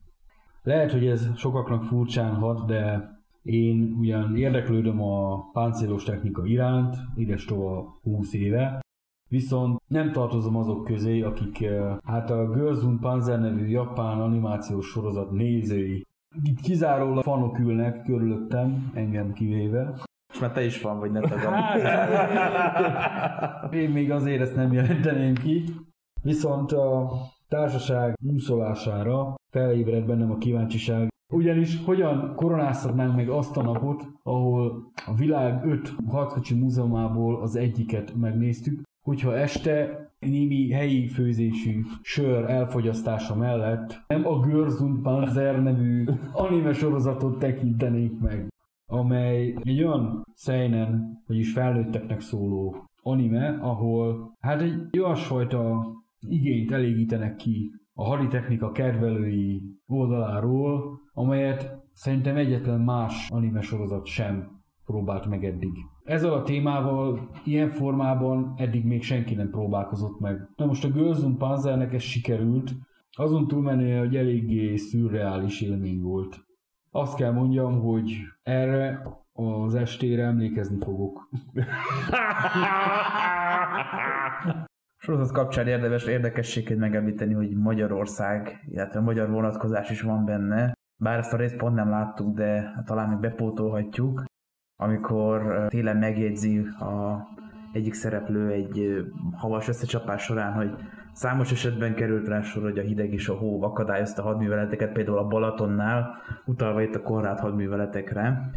Lehet, 0.63 0.91
hogy 0.91 1.07
ez 1.07 1.29
sokaknak 1.35 1.83
furcsán 1.83 2.33
hat, 2.33 2.65
de 2.65 3.15
én 3.47 3.95
ugyan 3.99 4.35
érdeklődöm 4.35 5.01
a 5.01 5.49
páncélos 5.51 6.03
technika 6.03 6.45
iránt, 6.45 6.95
ides 7.15 7.45
tova 7.45 7.99
20 8.03 8.33
éve, 8.33 8.79
viszont 9.29 9.81
nem 9.87 10.11
tartozom 10.11 10.55
azok 10.55 10.83
közé, 10.83 11.21
akik 11.21 11.61
eh, 11.61 11.97
hát 12.03 12.29
a 12.29 12.49
Girls 12.49 12.83
und 12.83 12.99
Panzer 12.99 13.39
nevű 13.39 13.65
japán 13.65 14.21
animációs 14.21 14.87
sorozat 14.87 15.31
nézői. 15.31 16.05
Itt 16.43 16.59
kizárólag 16.59 17.23
fanok 17.23 17.59
ülnek 17.59 18.01
körülöttem, 18.01 18.91
engem 18.93 19.33
kivéve. 19.33 19.93
És 20.33 20.39
már 20.39 20.51
te 20.51 20.65
is 20.65 20.81
van, 20.81 20.99
vagy 20.99 21.11
ne 21.11 21.19
tagad. 21.19 21.53
Hát, 23.59 23.73
én 23.73 23.89
még 23.89 24.11
azért 24.11 24.41
ezt 24.41 24.55
nem 24.55 24.73
jelenteném 24.73 25.35
ki. 25.35 25.63
Viszont 26.21 26.71
a 26.71 27.11
társaság 27.47 28.15
úszolására 28.33 29.35
felébred 29.51 30.05
bennem 30.05 30.31
a 30.31 30.37
kíváncsiság, 30.37 31.07
ugyanis 31.29 31.83
hogyan 31.85 32.33
koronázhatnánk 32.35 33.15
meg 33.15 33.29
azt 33.29 33.57
a 33.57 33.61
napot, 33.61 34.07
ahol 34.23 34.91
a 35.05 35.13
világ 35.15 35.65
öt 35.65 35.93
harckocsi 36.07 36.55
múzeumából 36.55 37.41
az 37.41 37.55
egyiket 37.55 38.15
megnéztük, 38.15 38.81
hogyha 39.01 39.37
este 39.37 40.05
némi 40.19 40.71
helyi 40.71 41.07
főzésű 41.07 41.81
sör 42.01 42.49
elfogyasztása 42.49 43.35
mellett 43.35 44.03
nem 44.07 44.27
a 44.27 44.39
Girls 44.39 44.79
und 44.79 45.01
Panzer 45.01 45.63
nevű 45.63 46.05
anime 46.33 46.73
sorozatot 46.73 47.39
tekintenénk 47.39 48.21
meg, 48.21 48.47
amely 48.89 49.55
egy 49.63 49.83
olyan 49.83 50.23
seinen, 50.35 51.21
vagyis 51.27 51.51
felnőtteknek 51.51 52.19
szóló 52.19 52.75
anime, 53.01 53.57
ahol 53.61 54.35
hát 54.39 54.61
egy 54.61 54.99
olyasfajta 54.99 55.85
igényt 56.19 56.71
elégítenek 56.71 57.35
ki 57.35 57.71
a 57.93 58.03
haditechnika 58.03 58.71
kedvelői 58.71 59.61
oldaláról, 59.87 60.99
amelyet 61.17 61.75
szerintem 61.93 62.35
egyetlen 62.35 62.79
más 62.79 63.29
anime 63.29 63.61
sorozat 63.61 64.05
sem 64.05 64.61
próbált 64.85 65.25
meg 65.27 65.45
eddig. 65.45 65.71
Ezzel 66.03 66.33
a 66.33 66.43
témával 66.43 67.29
ilyen 67.43 67.69
formában 67.69 68.53
eddig 68.57 68.85
még 68.85 69.03
senki 69.03 69.35
nem 69.35 69.49
próbálkozott 69.49 70.19
meg. 70.19 70.49
Na 70.55 70.65
most 70.65 70.85
a 70.85 70.87
und 71.23 71.37
Panzernek 71.37 71.93
ez 71.93 72.01
sikerült, 72.01 72.71
azon 73.11 73.47
túlmenően, 73.47 73.99
hogy 73.99 74.15
eléggé 74.15 74.75
szürreális 74.75 75.61
élmény 75.61 76.01
volt. 76.01 76.45
Azt 76.91 77.15
kell 77.15 77.31
mondjam, 77.31 77.79
hogy 77.79 78.13
erre 78.43 79.03
az 79.33 79.75
estére 79.75 80.23
emlékezni 80.23 80.77
fogok. 80.79 81.29
Sorozat 84.97 85.31
kapcsán 85.31 85.67
érdemes 85.67 86.05
érdekességét 86.05 86.77
megemlíteni, 86.77 87.33
hogy 87.33 87.55
Magyarország, 87.55 88.65
illetve 88.69 88.99
magyar 88.99 89.29
vonatkozás 89.29 89.89
is 89.89 90.01
van 90.01 90.25
benne. 90.25 90.76
Bár 90.99 91.17
ezt 91.17 91.33
a 91.33 91.37
részt 91.37 91.57
pont 91.57 91.75
nem 91.75 91.89
láttuk, 91.89 92.35
de 92.35 92.81
talán 92.85 93.09
még 93.09 93.19
bepótolhatjuk. 93.19 94.23
Amikor 94.79 95.65
télen 95.67 95.97
megjegyzi 95.97 96.59
a 96.59 97.27
egyik 97.73 97.93
szereplő 97.93 98.51
egy 98.51 99.05
havas 99.31 99.67
összecsapás 99.67 100.23
során, 100.23 100.53
hogy 100.53 100.75
számos 101.13 101.51
esetben 101.51 101.95
került 101.95 102.27
rá 102.27 102.41
sor, 102.41 102.63
hogy 102.63 102.79
a 102.79 102.81
hideg 102.81 103.13
és 103.13 103.29
a 103.29 103.33
hó 103.33 103.63
akadályozta 103.63 104.21
a 104.21 104.25
hadműveleteket, 104.25 104.91
például 104.91 105.17
a 105.17 105.27
Balatonnál, 105.27 106.15
utalva 106.45 106.81
itt 106.81 106.95
a 106.95 107.01
Konrád 107.01 107.39
hadműveletekre, 107.39 108.51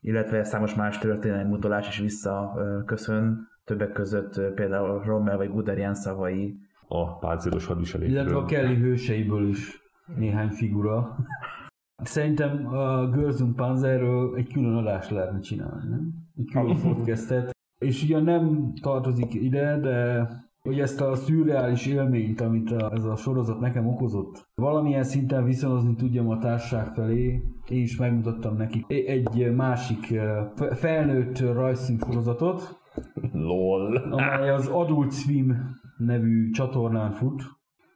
illetve 0.00 0.44
számos 0.44 0.74
más 0.74 0.98
történelmi 0.98 1.52
utalás 1.52 1.88
is 1.88 1.98
visszaköszön, 1.98 3.48
többek 3.64 3.92
között 3.92 4.40
például 4.54 5.02
Rommel 5.04 5.36
vagy 5.36 5.50
Guderian 5.50 5.94
szavai. 5.94 6.56
A 6.88 7.18
páncélos 7.18 7.66
hadviselésről. 7.66 8.18
Illetve 8.18 8.36
a 8.36 8.44
Kelly 8.44 8.76
hőseiből 8.76 9.48
is 9.48 9.80
néhány 10.16 10.48
figura. 10.48 11.16
Szerintem 12.02 12.66
a 12.66 13.08
Girls 13.10 13.40
und 13.40 13.54
Panzerről 13.54 14.36
egy 14.36 14.52
külön 14.52 14.76
adást 14.76 15.10
lehetne 15.10 15.40
csinálni, 15.40 15.88
nem? 15.88 16.12
Egy 16.36 16.50
külön 16.50 16.80
podcastet. 16.80 17.50
és 17.78 18.02
ugyan 18.02 18.22
nem 18.22 18.72
tartozik 18.80 19.34
ide, 19.34 19.78
de 19.80 20.26
hogy 20.60 20.80
ezt 20.80 21.00
a 21.00 21.14
szürreális 21.14 21.86
élményt, 21.86 22.40
amit 22.40 22.70
a, 22.70 22.92
ez 22.92 23.04
a 23.04 23.16
sorozat 23.16 23.60
nekem 23.60 23.86
okozott, 23.86 24.48
valamilyen 24.54 25.04
szinten 25.04 25.44
viszonozni 25.44 25.94
tudjam 25.94 26.28
a 26.28 26.38
társaság 26.38 26.86
felé, 26.86 27.42
én 27.68 27.82
is 27.82 27.96
megmutattam 27.96 28.56
nekik 28.56 28.84
egy 28.88 29.54
másik 29.54 30.20
felnőtt 30.70 31.38
rajzszín 31.40 31.98
sorozatot, 31.98 32.78
LOL. 33.32 33.96
amely 33.96 34.50
az 34.50 34.66
Adult 34.66 35.12
Swim 35.12 35.56
nevű 35.96 36.50
csatornán 36.50 37.12
fut, 37.12 37.42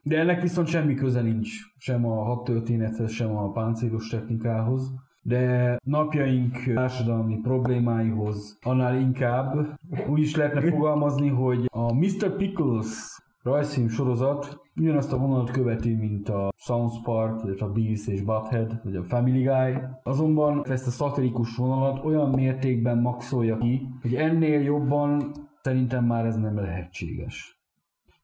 de 0.03 0.19
ennek 0.19 0.43
viszont 0.43 0.67
semmi 0.67 0.95
köze 0.95 1.21
nincs 1.21 1.49
sem 1.79 2.07
a 2.07 2.25
hat 2.25 2.45
történethez, 2.45 3.11
sem 3.11 3.37
a 3.37 3.51
páncélos 3.51 4.09
technikához 4.09 4.93
de 5.23 5.77
napjaink 5.85 6.73
társadalmi 6.75 7.41
problémáihoz 7.43 8.59
annál 8.63 8.99
inkább 8.99 9.79
úgy 10.09 10.21
is 10.21 10.37
lehetne 10.37 10.71
fogalmazni, 10.71 11.29
hogy 11.29 11.65
a 11.73 11.95
Mr. 11.95 12.37
Pickles 12.37 13.21
rajzfilm 13.43 13.89
sorozat 13.89 14.61
ugyanazt 14.77 15.13
a 15.13 15.19
vonalat 15.19 15.51
követi, 15.51 15.95
mint 15.95 16.29
a 16.29 16.53
South 16.57 17.03
Park, 17.03 17.43
vagy 17.43 17.57
a 17.59 17.73
Beavis 17.73 18.07
és 18.07 18.23
Butthead, 18.23 18.81
vagy 18.85 18.97
a 18.97 19.05
Family 19.05 19.43
Guy. 19.43 19.83
Azonban 20.03 20.67
ezt 20.67 20.87
a 20.87 20.91
szatirikus 20.91 21.57
vonalat 21.57 22.05
olyan 22.05 22.31
mértékben 22.31 22.99
maxolja 22.99 23.59
ki, 23.59 23.89
hogy 24.03 24.15
ennél 24.15 24.61
jobban 24.61 25.33
szerintem 25.63 26.05
már 26.05 26.27
ez 26.27 26.37
nem 26.37 26.57
lehetséges. 26.57 27.60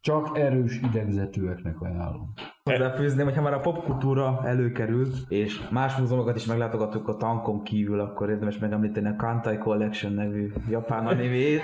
Csak 0.07 0.39
erős 0.39 0.81
idegzetőeknek 0.83 1.81
ajánlom. 1.81 2.33
Hozzáfűzném, 2.65 3.25
hogy 3.25 3.35
ha 3.35 3.43
már 3.43 3.53
a 3.53 3.61
popkultúra 3.61 4.41
előkerül, 4.45 5.07
és 5.29 5.69
más 5.71 5.97
múzeumokat 5.97 6.37
is 6.37 6.45
meglátogattuk 6.45 7.09
a 7.09 7.17
tankon 7.17 7.63
kívül, 7.63 8.01
akkor 8.01 8.31
érdemes 8.31 8.59
megemlíteni 8.59 9.09
a 9.09 9.17
Kantai 9.17 9.59
Collection 9.59 10.13
nevű 10.13 10.53
japán 10.69 11.07
animét, 11.07 11.63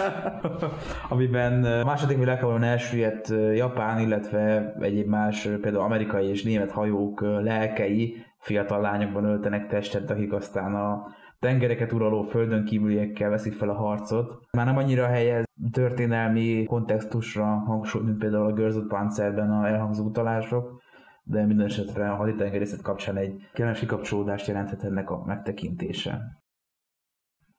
amiben 1.08 1.64
a 1.64 1.84
második 1.84 2.18
világháborúban 2.18 2.62
elsüllyedt 2.62 3.28
japán, 3.54 4.00
illetve 4.00 4.74
egyéb 4.80 5.08
más, 5.08 5.48
például 5.60 5.84
amerikai 5.84 6.26
és 6.28 6.42
német 6.42 6.70
hajók 6.70 7.20
lelkei 7.20 8.24
fiatal 8.38 8.80
lányokban 8.80 9.24
öltenek 9.24 9.68
testet, 9.68 10.10
akik 10.10 10.32
aztán 10.32 10.74
a 10.74 11.06
tengereket 11.40 11.92
uraló 11.92 12.22
földön 12.22 12.64
kívüliekkel 12.64 13.30
veszik 13.30 13.52
fel 13.52 13.68
a 13.68 13.74
harcot. 13.74 14.46
Már 14.52 14.66
nem 14.66 14.76
annyira 14.76 15.06
helyez 15.06 15.44
történelmi 15.72 16.64
kontextusra 16.64 17.44
hangsúly, 17.44 18.02
mint 18.02 18.18
például 18.18 18.46
a 18.46 18.52
Görzött 18.52 18.88
Panzerben 18.88 19.50
a 19.50 19.66
elhangzó 19.66 20.04
utalások, 20.04 20.82
de 21.22 21.46
minden 21.46 21.66
esetre 21.66 22.10
a 22.10 22.14
haditengerészet 22.14 22.82
kapcsán 22.82 23.16
egy 23.16 23.48
kellemes 23.52 23.78
kikapcsolódást 23.78 24.46
jelenthet 24.46 24.84
ennek 24.84 25.10
a 25.10 25.24
megtekintése. 25.24 26.20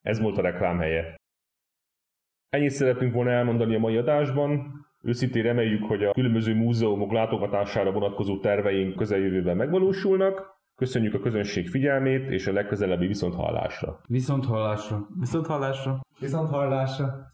Ez 0.01 0.19
volt 0.19 0.38
a 0.38 0.41
reklám 0.41 0.79
helye. 0.79 1.15
Ennyit 2.49 2.69
szeretünk 2.69 3.13
volna 3.13 3.32
elmondani 3.32 3.75
a 3.75 3.79
mai 3.79 3.97
adásban. 3.97 4.71
Őszintén 5.03 5.43
reméljük, 5.43 5.84
hogy 5.84 6.03
a 6.03 6.11
különböző 6.11 6.55
múzeumok 6.55 7.11
látogatására 7.11 7.91
vonatkozó 7.91 8.39
terveink 8.39 8.95
közeljövőben 8.95 9.57
megvalósulnak. 9.57 10.61
Köszönjük 10.82 11.13
a 11.13 11.19
közönség 11.19 11.69
figyelmét, 11.69 12.29
és 12.29 12.47
a 12.47 12.53
legközelebbi 12.53 13.07
viszonthallásra. 13.07 13.99
Viszonthallásra. 14.07 15.07
Viszonthallásra. 15.19 15.99
Viszont 16.19 16.49
hallásra! 16.49 17.32